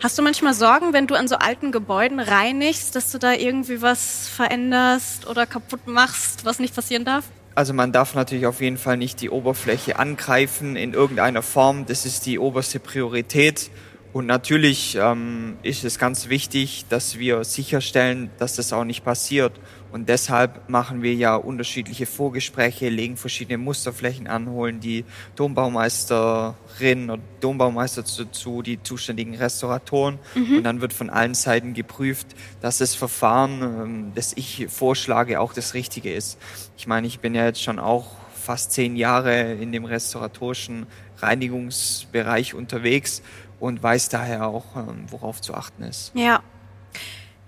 Hast 0.02 0.18
du 0.18 0.22
manchmal 0.22 0.54
Sorgen, 0.54 0.94
wenn 0.94 1.08
du 1.08 1.16
an 1.16 1.28
so 1.28 1.36
alten 1.36 1.72
Gebäuden 1.72 2.20
reinigst, 2.20 2.96
dass 2.96 3.12
du 3.12 3.18
da 3.18 3.34
irgendwie 3.34 3.82
was 3.82 4.28
veränderst 4.30 5.28
oder 5.28 5.46
kaputt 5.46 5.88
machst, 5.88 6.46
was 6.46 6.60
nicht 6.60 6.74
passieren 6.74 7.04
darf? 7.04 7.26
Also 7.56 7.74
man 7.74 7.92
darf 7.92 8.14
natürlich 8.14 8.46
auf 8.46 8.62
jeden 8.62 8.78
Fall 8.78 8.98
nicht 8.98 9.20
die 9.20 9.32
Oberfläche 9.32 9.98
angreifen 9.98 10.76
in 10.76 10.94
irgendeiner 10.94 11.42
Form. 11.42 11.88
Das 11.88 12.06
ist 12.06 12.28
die 12.28 12.38
oberste 12.38 12.80
Priorität. 12.80 13.72
Und 14.18 14.26
natürlich 14.26 14.98
ähm, 15.00 15.58
ist 15.62 15.84
es 15.84 16.00
ganz 16.00 16.28
wichtig, 16.28 16.86
dass 16.90 17.20
wir 17.20 17.44
sicherstellen, 17.44 18.32
dass 18.40 18.56
das 18.56 18.74
auch 18.74 18.84
nicht 18.84 19.06
passiert. 19.06 19.54
Und 19.92 20.10
deshalb 20.10 20.68
machen 20.72 21.04
wir 21.04 21.14
ja 21.14 21.36
unterschiedliche 21.36 22.08
Vorgespräche, 22.08 22.90
legen 22.90 23.16
verschiedene 23.16 23.60
Musterflächen 23.60 24.26
an, 24.26 24.50
holen 24.50 24.80
die 24.80 25.06
Dombaumeisterin 25.36 27.12
oder 27.12 27.22
Dombaumeister 27.42 28.02
dazu, 28.02 28.64
die 28.64 28.82
zuständigen 28.82 29.36
Restauratoren. 29.36 30.18
Mhm. 30.34 30.58
Und 30.58 30.64
dann 30.64 30.82
wird 30.82 30.94
von 30.94 31.12
allen 31.12 31.36
Seiten 31.36 31.76
geprüft, 31.76 32.26
dass 32.60 32.80
das 32.80 32.96
Verfahren, 32.96 33.62
ähm, 33.62 34.12
das 34.16 34.34
ich 34.36 34.66
vorschlage, 34.68 35.40
auch 35.40 35.54
das 35.54 35.76
Richtige 35.76 36.12
ist. 36.12 36.40
Ich 36.76 36.88
meine, 36.88 37.06
ich 37.06 37.20
bin 37.20 37.36
ja 37.36 37.46
jetzt 37.46 37.62
schon 37.62 37.78
auch 37.78 38.16
fast 38.34 38.72
zehn 38.72 38.96
Jahre 38.96 39.54
in 39.54 39.72
dem 39.72 39.86
restauratorischen 39.86 40.88
Reinigungsbereich 41.20 42.54
unterwegs 42.54 43.22
und 43.60 43.82
weiß 43.82 44.10
daher 44.10 44.48
auch, 44.48 44.76
ähm, 44.76 45.06
worauf 45.10 45.42
zu 45.42 45.54
achten 45.54 45.84
ist. 45.84 46.12
Ja. 46.14 46.42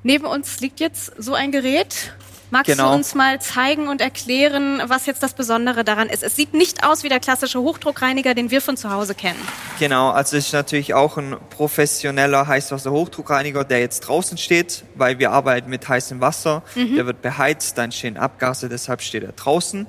Neben 0.03 0.25
uns 0.25 0.59
liegt 0.59 0.79
jetzt 0.79 1.11
so 1.17 1.33
ein 1.33 1.51
Gerät. 1.51 2.13
Magst 2.51 2.71
genau. 2.71 2.89
du 2.89 2.95
uns 2.95 3.13
mal 3.13 3.39
zeigen 3.39 3.87
und 3.87 4.01
erklären, 4.01 4.81
was 4.87 5.05
jetzt 5.05 5.21
das 5.21 5.35
Besondere 5.35 5.83
daran 5.83 6.09
ist? 6.09 6.23
Es 6.23 6.35
sieht 6.35 6.55
nicht 6.55 6.83
aus 6.83 7.03
wie 7.03 7.09
der 7.09 7.19
klassische 7.19 7.59
Hochdruckreiniger, 7.59 8.33
den 8.33 8.49
wir 8.49 8.59
von 8.59 8.75
zu 8.75 8.89
Hause 8.89 9.13
kennen. 9.13 9.39
Genau, 9.77 10.09
also 10.09 10.35
es 10.35 10.47
ist 10.47 10.53
natürlich 10.53 10.95
auch 10.95 11.17
ein 11.17 11.37
professioneller 11.51 12.47
Heißwasser-Hochdruckreiniger, 12.47 13.65
der 13.65 13.81
jetzt 13.81 13.99
draußen 14.01 14.39
steht, 14.39 14.83
weil 14.95 15.19
wir 15.19 15.31
arbeiten 15.31 15.69
mit 15.69 15.87
heißem 15.87 16.21
Wasser. 16.21 16.63
Mhm. 16.73 16.95
Der 16.95 17.05
wird 17.05 17.21
beheizt, 17.21 17.77
dann 17.77 17.91
stehen 17.91 18.17
Abgase, 18.17 18.67
deshalb 18.67 19.03
steht 19.03 19.23
er 19.23 19.33
draußen. 19.33 19.85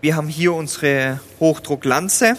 Wir 0.00 0.16
haben 0.16 0.26
hier 0.26 0.54
unsere 0.54 1.20
Hochdrucklanze 1.38 2.36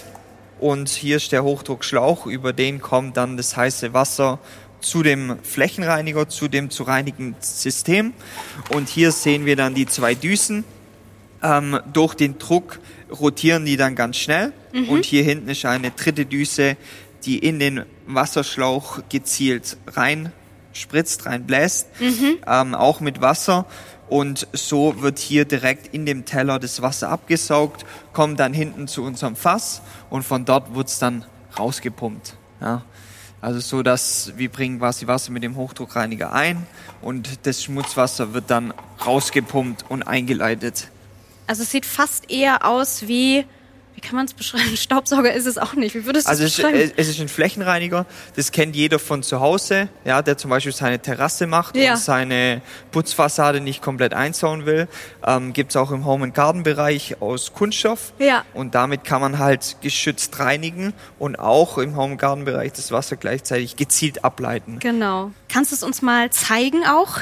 und 0.64 0.88
hier 0.88 1.18
ist 1.18 1.34
der 1.34 1.44
Hochdruckschlauch, 1.44 2.26
über 2.26 2.54
den 2.54 2.80
kommt 2.80 3.18
dann 3.18 3.36
das 3.36 3.58
heiße 3.58 3.94
Wasser 3.94 4.40
zu 4.80 5.04
dem 5.04 5.38
Flächenreiniger, 5.44 6.30
zu 6.30 6.48
dem 6.48 6.70
zu 6.70 6.84
reinigenden 6.84 7.36
System. 7.42 8.14
Und 8.70 8.88
hier 8.88 9.12
sehen 9.12 9.46
wir 9.46 9.58
dann 9.58 9.76
die 9.76 9.88
zwei 9.88 10.16
Düsen. 10.16 10.64
Ähm, 11.42 11.82
durch 11.92 12.14
den 12.14 12.38
Druck 12.38 12.80
rotieren 13.12 13.66
die 13.66 13.76
dann 13.76 13.96
ganz 13.96 14.16
schnell. 14.16 14.54
Mhm. 14.72 14.88
Und 14.88 15.04
hier 15.04 15.24
hinten 15.24 15.50
ist 15.50 15.66
eine 15.66 15.92
dritte 15.92 16.26
Düse, 16.26 16.78
die 17.26 17.40
in 17.40 17.60
den 17.60 17.84
Wasserschlauch 18.08 19.02
gezielt 19.10 19.76
rein 19.88 20.32
spritzt, 20.72 21.26
reinbläst, 21.26 21.88
mhm. 22.00 22.38
ähm, 22.48 22.74
auch 22.74 23.02
mit 23.02 23.20
Wasser. 23.20 23.66
Und 24.10 24.48
so 24.54 25.02
wird 25.02 25.20
hier 25.20 25.46
direkt 25.46 25.94
in 25.94 26.06
dem 26.06 26.26
Teller 26.26 26.60
das 26.60 26.82
Wasser 26.82 27.10
abgesaugt, 27.10 27.86
kommt 28.12 28.40
dann 28.40 28.54
hinten 28.54 28.88
zu 28.88 29.04
unserem 29.04 29.36
Fass 29.36 29.82
und 30.10 30.24
von 30.24 30.46
dort 30.46 30.76
wird 30.76 30.88
es 30.88 31.00
dann 31.00 31.26
rausgepumpt. 31.58 32.36
Ja. 32.62 32.84
Also 33.42 33.60
so, 33.60 33.84
dass 33.84 34.32
wir 34.38 34.50
bringen 34.50 34.80
quasi 34.80 35.06
Wasser 35.08 35.32
mit 35.32 35.44
dem 35.44 35.58
Hochdruckreiniger 35.58 36.32
ein 36.32 36.66
und 37.02 37.46
das 37.46 37.62
Schmutzwasser 37.64 38.34
wird 38.34 38.46
dann 38.48 38.74
rausgepumpt 39.06 39.86
und 39.90 40.04
eingeleitet. 40.04 40.88
Also 41.46 41.64
es 41.64 41.72
sieht 41.72 41.86
fast 41.86 42.32
eher 42.32 42.66
aus 42.66 43.08
wie 43.08 43.46
kann 44.02 44.16
man 44.16 44.26
es 44.26 44.34
beschreiben? 44.34 44.76
Staubsauger 44.78 45.34
ist 45.34 45.46
es 45.46 45.58
auch 45.58 45.74
nicht. 45.74 45.96
Wie 45.96 46.06
würdest 46.06 46.28
du 46.28 46.32
also 46.32 46.44
es 46.44 46.56
beschreiben? 46.56 46.78
Also 46.78 46.94
es 46.98 47.10
ist 47.10 47.20
ein 47.20 47.28
Flächenreiniger. 47.28 48.06
Das 48.36 48.52
kennt 48.52 48.76
jeder 48.76 49.00
von 49.00 49.24
zu 49.24 49.40
Hause, 49.40 49.90
ja, 50.06 50.22
der 50.22 50.38
zum 50.38 50.50
Beispiel 50.50 50.72
seine 50.72 51.00
Terrasse 51.00 51.48
macht 51.48 51.76
ja. 51.76 51.94
und 51.94 52.00
seine 52.00 52.62
Putzfassade 52.92 53.60
nicht 53.60 53.82
komplett 53.82 54.14
einsauen 54.14 54.66
will. 54.66 54.88
Ähm, 55.26 55.54
Gibt 55.54 55.72
es 55.72 55.76
auch 55.76 55.92
im 55.92 56.06
Home- 56.06 56.26
and 56.26 56.36
Garden-Bereich 56.36 57.22
aus 57.22 57.54
Kunststoff. 57.54 58.14
Ja. 58.20 58.44
Und 58.54 58.76
damit 58.76 59.04
kann 59.04 59.22
man 59.22 59.40
halt 59.40 59.78
geschützt 59.82 60.40
reinigen 60.40 60.94
und 61.20 61.38
auch 61.38 61.78
im 61.78 61.96
Home- 61.96 62.14
and 62.14 62.22
Garden-Bereich 62.22 62.74
das 62.74 62.92
Wasser 62.92 63.16
gleichzeitig 63.16 63.76
gezielt 63.76 64.24
ableiten. 64.24 64.80
Genau. 64.80 65.32
Kannst 65.50 65.72
du 65.72 65.76
es 65.76 65.84
uns 65.84 66.02
mal 66.02 66.30
zeigen 66.32 66.84
auch? 66.86 67.20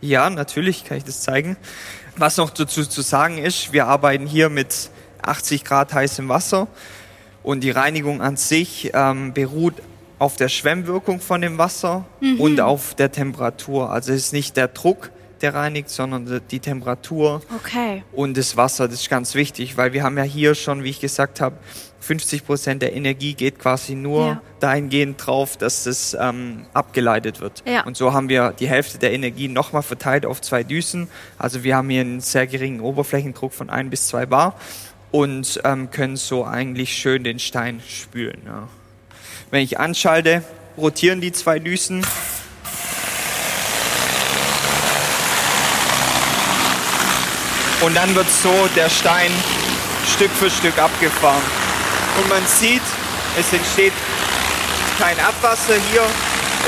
Ja, 0.00 0.28
natürlich 0.30 0.84
kann 0.84 0.98
ich 0.98 1.04
das 1.04 1.22
zeigen. 1.22 1.56
Was 2.16 2.36
noch 2.36 2.50
dazu 2.50 2.84
zu 2.84 3.00
sagen 3.02 3.38
ist, 3.38 3.72
wir 3.72 3.86
arbeiten 3.86 4.26
hier 4.26 4.48
mit 4.48 4.90
80 5.28 5.64
Grad 5.64 5.92
heißem 5.92 6.28
Wasser. 6.28 6.68
Und 7.42 7.60
die 7.60 7.70
Reinigung 7.70 8.22
an 8.22 8.36
sich 8.36 8.90
ähm, 8.94 9.34
beruht 9.34 9.74
auf 10.18 10.36
der 10.36 10.48
Schwemmwirkung 10.48 11.20
von 11.20 11.40
dem 11.40 11.58
Wasser 11.58 12.06
mhm. 12.20 12.40
und 12.40 12.60
auf 12.60 12.94
der 12.94 13.12
Temperatur. 13.12 13.90
Also 13.90 14.12
es 14.12 14.26
ist 14.26 14.32
nicht 14.32 14.56
der 14.56 14.68
Druck, 14.68 15.10
der 15.42 15.54
reinigt, 15.54 15.90
sondern 15.90 16.40
die 16.50 16.60
Temperatur 16.60 17.42
okay. 17.54 18.02
und 18.12 18.36
das 18.36 18.56
Wasser. 18.56 18.88
Das 18.88 19.00
ist 19.00 19.10
ganz 19.10 19.34
wichtig, 19.34 19.76
weil 19.76 19.92
wir 19.92 20.02
haben 20.02 20.16
ja 20.16 20.22
hier 20.22 20.54
schon, 20.54 20.84
wie 20.84 20.90
ich 20.90 21.00
gesagt 21.00 21.40
habe, 21.40 21.56
50 22.00 22.46
Prozent 22.46 22.82
der 22.82 22.94
Energie 22.94 23.34
geht 23.34 23.58
quasi 23.58 23.94
nur 23.94 24.26
ja. 24.26 24.42
dahingehend 24.60 25.26
drauf, 25.26 25.56
dass 25.56 25.86
es 25.86 26.16
ähm, 26.18 26.66
abgeleitet 26.74 27.40
wird. 27.40 27.62
Ja. 27.66 27.84
Und 27.84 27.96
so 27.96 28.12
haben 28.12 28.28
wir 28.28 28.54
die 28.58 28.68
Hälfte 28.68 28.98
der 28.98 29.12
Energie 29.12 29.48
nochmal 29.48 29.82
verteilt 29.82 30.26
auf 30.26 30.40
zwei 30.40 30.62
Düsen. 30.62 31.08
Also 31.38 31.64
wir 31.64 31.76
haben 31.76 31.88
hier 31.88 32.02
einen 32.02 32.20
sehr 32.20 32.46
geringen 32.46 32.80
Oberflächendruck 32.80 33.52
von 33.52 33.70
ein 33.70 33.90
bis 33.90 34.08
zwei 34.08 34.26
Bar 34.26 34.56
und 35.14 35.60
ähm, 35.62 35.92
können 35.92 36.16
so 36.16 36.44
eigentlich 36.44 36.92
schön 36.92 37.22
den 37.22 37.38
Stein 37.38 37.80
spülen. 37.88 38.42
Ja. 38.44 38.66
Wenn 39.52 39.62
ich 39.62 39.78
anschalte, 39.78 40.42
rotieren 40.76 41.20
die 41.20 41.30
zwei 41.30 41.60
Düsen. 41.60 42.04
Und 47.80 47.94
dann 47.94 48.12
wird 48.16 48.28
so 48.28 48.68
der 48.74 48.90
Stein 48.90 49.30
Stück 50.16 50.32
für 50.32 50.50
Stück 50.50 50.76
abgefahren. 50.80 51.44
Und 52.18 52.28
man 52.28 52.44
sieht, 52.48 52.82
es 53.38 53.52
entsteht 53.52 53.92
kein 54.98 55.16
Abwasser 55.20 55.74
hier. 55.92 56.02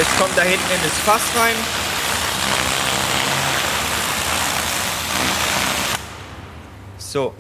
Es 0.01 0.19
kommt 0.21 0.39
da 0.39 0.43
hinten 0.43 0.71
in 0.73 0.83
das 0.85 0.97
Fass 1.05 1.23
rein. 1.37 1.86
So, 7.17 7.33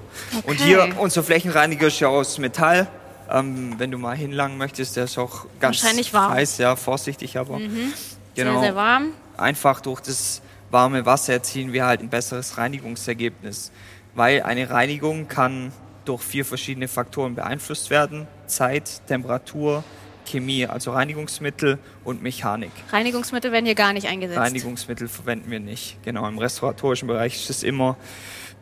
Und 0.45 0.55
Okay. 0.55 0.65
hier, 0.65 0.95
unser 0.99 1.23
Flächenreiniger 1.23 1.89
ist 1.89 2.01
ja 2.01 2.09
aus 2.09 2.39
Metall. 2.39 2.87
Ähm, 3.31 3.75
wenn 3.77 3.91
du 3.91 3.99
mal 3.99 4.17
hinlangen 4.17 4.57
möchtest, 4.57 4.97
der 4.97 5.05
ist 5.05 5.19
auch 5.19 5.45
ganz 5.61 5.83
Wahrscheinlich 5.83 6.15
warm. 6.15 6.31
Mhm. 6.31 6.37
heiß, 6.37 6.57
ja, 6.57 6.77
vorsichtig, 6.77 7.37
aber 7.37 7.59
genau. 7.59 8.53
Sehr, 8.53 8.61
sehr 8.61 8.75
warm. 8.75 9.09
einfach 9.37 9.83
durch 9.83 10.01
das 10.01 10.41
warme 10.71 11.05
Wasser 11.05 11.35
erzielen 11.35 11.75
wir 11.75 11.85
halt 11.85 12.01
ein 12.01 12.09
besseres 12.09 12.57
Reinigungsergebnis. 12.57 13.71
Weil 14.15 14.43
eine 14.45 14.71
Reinigung 14.71 15.29
kann 15.29 15.73
durch 16.07 16.23
vier 16.23 16.47
verschiedene 16.47 16.89
Faktoren 16.89 17.35
beeinflusst 17.35 17.91
werden. 17.91 18.27
Zeit, 18.47 19.03
Temperatur, 19.07 19.85
Chemie, 20.25 20.67
also 20.67 20.93
Reinigungsmittel 20.93 21.79
und 22.03 22.23
Mechanik. 22.23 22.73
Reinigungsmittel 22.91 23.53
werden 23.53 23.67
hier 23.67 23.75
gar 23.75 23.93
nicht 23.93 24.09
eingesetzt. 24.09 24.41
Reinigungsmittel 24.41 25.07
verwenden 25.09 25.51
wir 25.51 25.61
nicht. 25.61 25.99
Genau, 26.03 26.27
im 26.27 26.39
restauratorischen 26.39 27.09
Bereich 27.09 27.35
ist 27.37 27.51
es 27.51 27.63
immer 27.63 27.99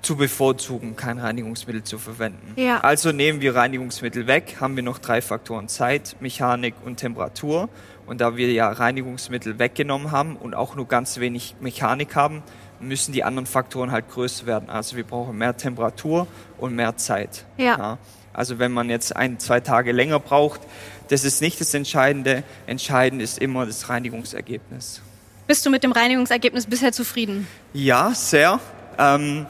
zu 0.05 0.17
bevorzugen, 0.17 0.97
kein 0.97 1.19
Reinigungsmittel 1.19 1.83
zu 1.83 1.99
verwenden. 1.99 2.53
Ja. 2.61 2.81
Also 2.81 3.13
nehmen 3.13 3.41
wir 3.41 3.55
Reinigungsmittel 3.55 4.27
weg, 4.27 4.57
haben 4.61 4.77
wir 4.77 4.83
noch 4.83 4.99
drei 4.99 5.23
Faktoren 5.23 5.69
Zeit, 5.69 6.17
Mechanik 6.21 6.75
und 6.85 6.97
Temperatur. 6.97 7.69
Und 8.07 8.21
da 8.21 8.37
wir 8.37 8.53
ja 8.53 8.71
Reinigungsmittel 8.71 9.59
weggenommen 9.59 10.13
haben 10.13 10.37
und 10.37 10.55
auch 10.55 10.77
nur 10.77 10.87
ganz 10.87 11.19
wenig 11.21 11.57
Mechanik 11.61 12.15
haben, 12.15 12.43
müssen 12.81 13.13
die 13.13 13.25
anderen 13.25 13.47
Faktoren 13.47 13.93
halt 13.93 14.11
größer 14.11 14.47
werden. 14.47 14.69
Also 14.69 14.97
wir 14.97 15.05
brauchen 15.05 15.39
mehr 15.39 15.57
Temperatur 15.57 16.27
und 16.59 16.75
mehr 16.75 16.97
Zeit. 16.97 17.47
Ja. 17.57 17.99
Also 18.35 18.59
wenn 18.59 18.73
man 18.73 18.91
jetzt 18.91 19.17
ein, 19.17 19.39
zwei 19.39 19.61
Tage 19.61 19.93
länger 19.93 20.21
braucht, 20.21 20.61
das 21.09 21.25
ist 21.25 21.41
nicht 21.41 21.61
das 21.61 21.73
Entscheidende. 21.73 22.43
Entscheidend 22.67 23.23
ist 23.23 23.39
immer 23.39 23.65
das 23.65 23.89
Reinigungsergebnis. 23.89 25.01
Bist 25.47 25.65
du 25.65 25.71
mit 25.71 25.83
dem 25.83 25.93
Reinigungsergebnis 25.93 26.67
bisher 26.67 26.93
zufrieden? 26.93 27.47
Ja, 27.73 28.13
sehr. 28.15 28.61
Ähm, 28.99 29.47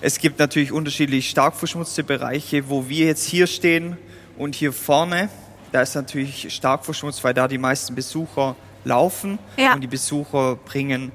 es 0.00 0.18
gibt 0.18 0.38
natürlich 0.38 0.72
unterschiedlich 0.72 1.30
stark 1.30 1.54
verschmutzte 1.56 2.04
Bereiche, 2.04 2.68
wo 2.68 2.88
wir 2.88 3.06
jetzt 3.06 3.24
hier 3.24 3.46
stehen 3.46 3.96
und 4.36 4.54
hier 4.54 4.72
vorne. 4.72 5.28
Da 5.72 5.82
ist 5.82 5.94
natürlich 5.94 6.54
stark 6.54 6.84
verschmutzt, 6.84 7.24
weil 7.24 7.34
da 7.34 7.48
die 7.48 7.58
meisten 7.58 7.94
Besucher 7.94 8.54
laufen 8.84 9.38
Ja. 9.56 9.74
und 9.74 9.80
die 9.80 9.86
Besucher 9.88 10.56
bringen 10.56 11.10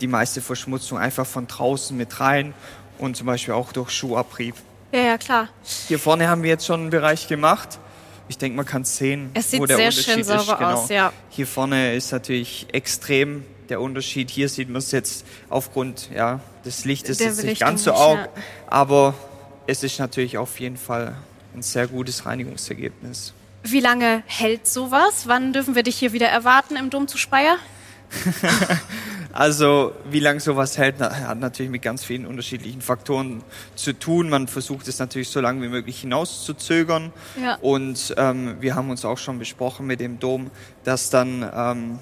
die 0.00 0.06
meiste 0.08 0.40
Verschmutzung 0.40 0.98
einfach 0.98 1.26
von 1.26 1.46
draußen 1.46 1.96
mit 1.96 2.18
rein 2.20 2.52
und 2.98 3.16
zum 3.16 3.26
Beispiel 3.26 3.54
auch 3.54 3.72
durch 3.72 3.90
Schuhabrieb. 3.90 4.54
Ja, 4.92 5.00
ja, 5.00 5.18
klar. 5.18 5.48
Hier 5.88 5.98
vorne 5.98 6.28
haben 6.28 6.42
wir 6.42 6.50
jetzt 6.50 6.66
schon 6.66 6.80
einen 6.80 6.90
Bereich 6.90 7.28
gemacht. 7.28 7.78
Ich 8.28 8.36
denke, 8.38 8.56
man 8.56 8.66
kann 8.66 8.84
sehen, 8.84 9.30
Es 9.34 9.50
sieht 9.50 9.60
wo 9.60 9.66
der 9.66 9.76
sehr 9.76 9.86
Unterschied 9.86 10.04
schön 10.12 10.20
ist. 10.20 10.26
Genau. 10.28 10.42
sauber 10.42 10.74
aus, 10.74 10.88
ja. 10.88 11.12
Hier 11.30 11.46
vorne 11.46 11.94
ist 11.94 12.12
natürlich 12.12 12.66
extrem 12.72 13.44
der 13.72 13.80
Unterschied. 13.80 14.30
Hier 14.30 14.50
sieht 14.50 14.68
man 14.68 14.78
es 14.78 14.92
jetzt 14.92 15.24
aufgrund 15.48 16.10
ja, 16.14 16.40
des 16.64 16.84
Lichtes 16.84 17.18
Der 17.18 17.28
jetzt 17.28 17.42
nicht 17.42 17.60
ganz 17.60 17.84
so 17.84 17.94
arg, 17.94 18.36
nicht, 18.36 18.46
aber 18.66 19.14
es 19.66 19.82
ist 19.82 19.98
natürlich 19.98 20.36
auf 20.36 20.60
jeden 20.60 20.76
Fall 20.76 21.16
ein 21.54 21.62
sehr 21.62 21.86
gutes 21.86 22.26
Reinigungsergebnis. 22.26 23.32
Wie 23.62 23.80
lange 23.80 24.22
hält 24.26 24.66
sowas? 24.66 25.24
Wann 25.26 25.54
dürfen 25.54 25.74
wir 25.74 25.82
dich 25.82 25.96
hier 25.96 26.12
wieder 26.12 26.28
erwarten 26.28 26.76
im 26.76 26.90
Dom 26.90 27.08
zu 27.08 27.16
Speyer? 27.16 27.56
Also 29.32 29.94
wie 30.10 30.20
lange 30.20 30.40
sowas 30.40 30.76
hält, 30.76 31.00
hat 31.00 31.40
natürlich 31.40 31.72
mit 31.72 31.80
ganz 31.80 32.04
vielen 32.04 32.26
unterschiedlichen 32.26 32.82
Faktoren 32.82 33.42
zu 33.74 33.94
tun. 33.94 34.28
Man 34.28 34.46
versucht 34.46 34.86
es 34.88 34.98
natürlich 34.98 35.30
so 35.30 35.40
lange 35.40 35.62
wie 35.62 35.68
möglich 35.68 36.02
hinauszuzögern. 36.02 37.12
Ja. 37.42 37.54
Und 37.62 38.14
ähm, 38.18 38.56
wir 38.60 38.74
haben 38.74 38.90
uns 38.90 39.06
auch 39.06 39.16
schon 39.16 39.38
besprochen 39.38 39.86
mit 39.86 40.00
dem 40.00 40.18
Dom, 40.18 40.50
dass 40.84 41.08
dann 41.08 41.50
ähm, 41.54 41.98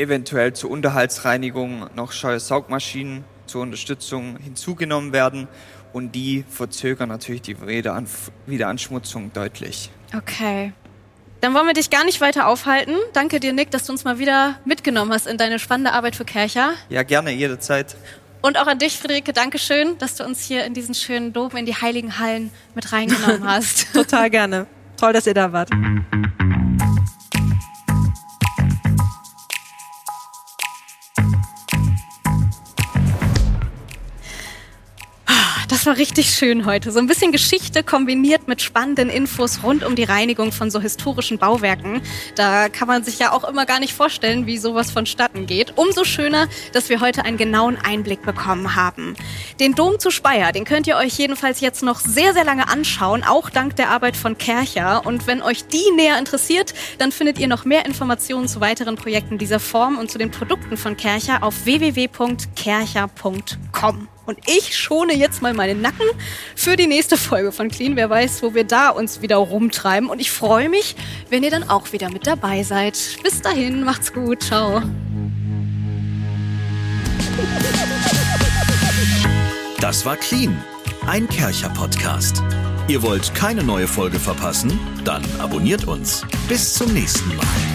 eventuell 0.00 0.52
zur 0.52 0.70
Unterhaltsreinigung 0.70 1.88
noch 1.94 2.12
Scheuersaugmaschinen 2.12 3.24
zur 3.46 3.62
Unterstützung 3.62 4.36
hinzugenommen 4.36 5.12
werden. 5.12 5.48
Und 5.92 6.14
die 6.14 6.44
verzögern 6.48 7.08
natürlich 7.08 7.42
die 7.42 7.56
Wiederanschmutzung 8.46 9.32
deutlich. 9.32 9.90
Okay. 10.16 10.72
Dann 11.40 11.54
wollen 11.54 11.66
wir 11.66 11.72
dich 11.72 11.90
gar 11.90 12.04
nicht 12.04 12.20
weiter 12.20 12.46
aufhalten. 12.46 12.94
Danke 13.12 13.40
dir, 13.40 13.52
Nick, 13.52 13.70
dass 13.70 13.84
du 13.84 13.92
uns 13.92 14.04
mal 14.04 14.18
wieder 14.18 14.58
mitgenommen 14.64 15.12
hast 15.12 15.26
in 15.26 15.38
deine 15.38 15.58
spannende 15.58 15.92
Arbeit 15.92 16.14
für 16.14 16.24
Kercher. 16.24 16.74
Ja, 16.90 17.02
gerne, 17.02 17.32
jederzeit. 17.32 17.96
Und 18.42 18.58
auch 18.58 18.66
an 18.66 18.78
dich, 18.78 18.98
Friederike, 18.98 19.32
Dankeschön, 19.32 19.98
dass 19.98 20.16
du 20.16 20.24
uns 20.24 20.42
hier 20.42 20.64
in 20.64 20.74
diesen 20.74 20.94
schönen 20.94 21.32
Dom, 21.32 21.54
in 21.56 21.66
die 21.66 21.74
heiligen 21.74 22.18
Hallen 22.18 22.50
mit 22.74 22.92
reingenommen 22.92 23.44
hast. 23.48 23.92
Total 23.92 24.30
gerne. 24.30 24.66
Toll, 24.96 25.12
dass 25.12 25.26
ihr 25.26 25.34
da 25.34 25.52
wart. 25.52 25.70
Das 35.80 35.86
war 35.86 35.96
richtig 35.96 36.34
schön 36.34 36.66
heute. 36.66 36.92
So 36.92 36.98
ein 36.98 37.06
bisschen 37.06 37.32
Geschichte 37.32 37.82
kombiniert 37.82 38.48
mit 38.48 38.60
spannenden 38.60 39.08
Infos 39.08 39.62
rund 39.62 39.82
um 39.82 39.96
die 39.96 40.04
Reinigung 40.04 40.52
von 40.52 40.70
so 40.70 40.78
historischen 40.78 41.38
Bauwerken. 41.38 42.02
Da 42.34 42.68
kann 42.68 42.86
man 42.86 43.02
sich 43.02 43.18
ja 43.18 43.32
auch 43.32 43.44
immer 43.44 43.64
gar 43.64 43.80
nicht 43.80 43.94
vorstellen, 43.94 44.44
wie 44.44 44.58
sowas 44.58 44.90
vonstatten 44.90 45.46
geht. 45.46 45.78
Umso 45.78 46.04
schöner, 46.04 46.48
dass 46.74 46.90
wir 46.90 47.00
heute 47.00 47.24
einen 47.24 47.38
genauen 47.38 47.78
Einblick 47.82 48.20
bekommen 48.20 48.76
haben. 48.76 49.16
Den 49.58 49.74
Dom 49.74 49.98
zu 49.98 50.10
Speyer, 50.10 50.52
den 50.52 50.66
könnt 50.66 50.86
ihr 50.86 50.98
euch 50.98 51.16
jedenfalls 51.16 51.60
jetzt 51.60 51.82
noch 51.82 52.00
sehr, 52.00 52.34
sehr 52.34 52.44
lange 52.44 52.68
anschauen, 52.68 53.24
auch 53.24 53.48
dank 53.48 53.74
der 53.76 53.88
Arbeit 53.88 54.18
von 54.18 54.36
Kercher. 54.36 55.06
Und 55.06 55.26
wenn 55.26 55.40
euch 55.40 55.66
die 55.66 55.90
näher 55.96 56.18
interessiert, 56.18 56.74
dann 56.98 57.10
findet 57.10 57.38
ihr 57.38 57.48
noch 57.48 57.64
mehr 57.64 57.86
Informationen 57.86 58.48
zu 58.48 58.60
weiteren 58.60 58.96
Projekten 58.96 59.38
dieser 59.38 59.60
Form 59.60 59.96
und 59.96 60.10
zu 60.10 60.18
den 60.18 60.30
Produkten 60.30 60.76
von 60.76 60.98
Kercher 60.98 61.42
auf 61.42 61.64
www.kercher.com. 61.64 64.08
Und 64.26 64.38
ich 64.46 64.76
schone 64.76 65.14
jetzt 65.14 65.42
mal 65.42 65.54
meinen 65.54 65.80
Nacken 65.80 66.06
für 66.54 66.76
die 66.76 66.86
nächste 66.86 67.16
Folge 67.16 67.52
von 67.52 67.68
Clean. 67.68 67.96
Wer 67.96 68.10
weiß, 68.10 68.42
wo 68.42 68.54
wir 68.54 68.64
da 68.64 68.90
uns 68.90 69.22
wieder 69.22 69.36
rumtreiben. 69.36 70.08
Und 70.08 70.20
ich 70.20 70.30
freue 70.30 70.68
mich, 70.68 70.96
wenn 71.30 71.42
ihr 71.42 71.50
dann 71.50 71.68
auch 71.68 71.92
wieder 71.92 72.10
mit 72.10 72.26
dabei 72.26 72.62
seid. 72.62 72.98
Bis 73.22 73.40
dahin, 73.42 73.84
macht's 73.84 74.12
gut. 74.12 74.42
Ciao. 74.42 74.82
Das 79.80 80.04
war 80.04 80.16
Clean, 80.16 80.56
ein 81.06 81.26
Kercher-Podcast. 81.28 82.42
Ihr 82.86 83.02
wollt 83.02 83.34
keine 83.34 83.62
neue 83.62 83.86
Folge 83.86 84.18
verpassen? 84.18 84.78
Dann 85.04 85.22
abonniert 85.38 85.84
uns. 85.86 86.26
Bis 86.48 86.74
zum 86.74 86.92
nächsten 86.92 87.36
Mal. 87.36 87.69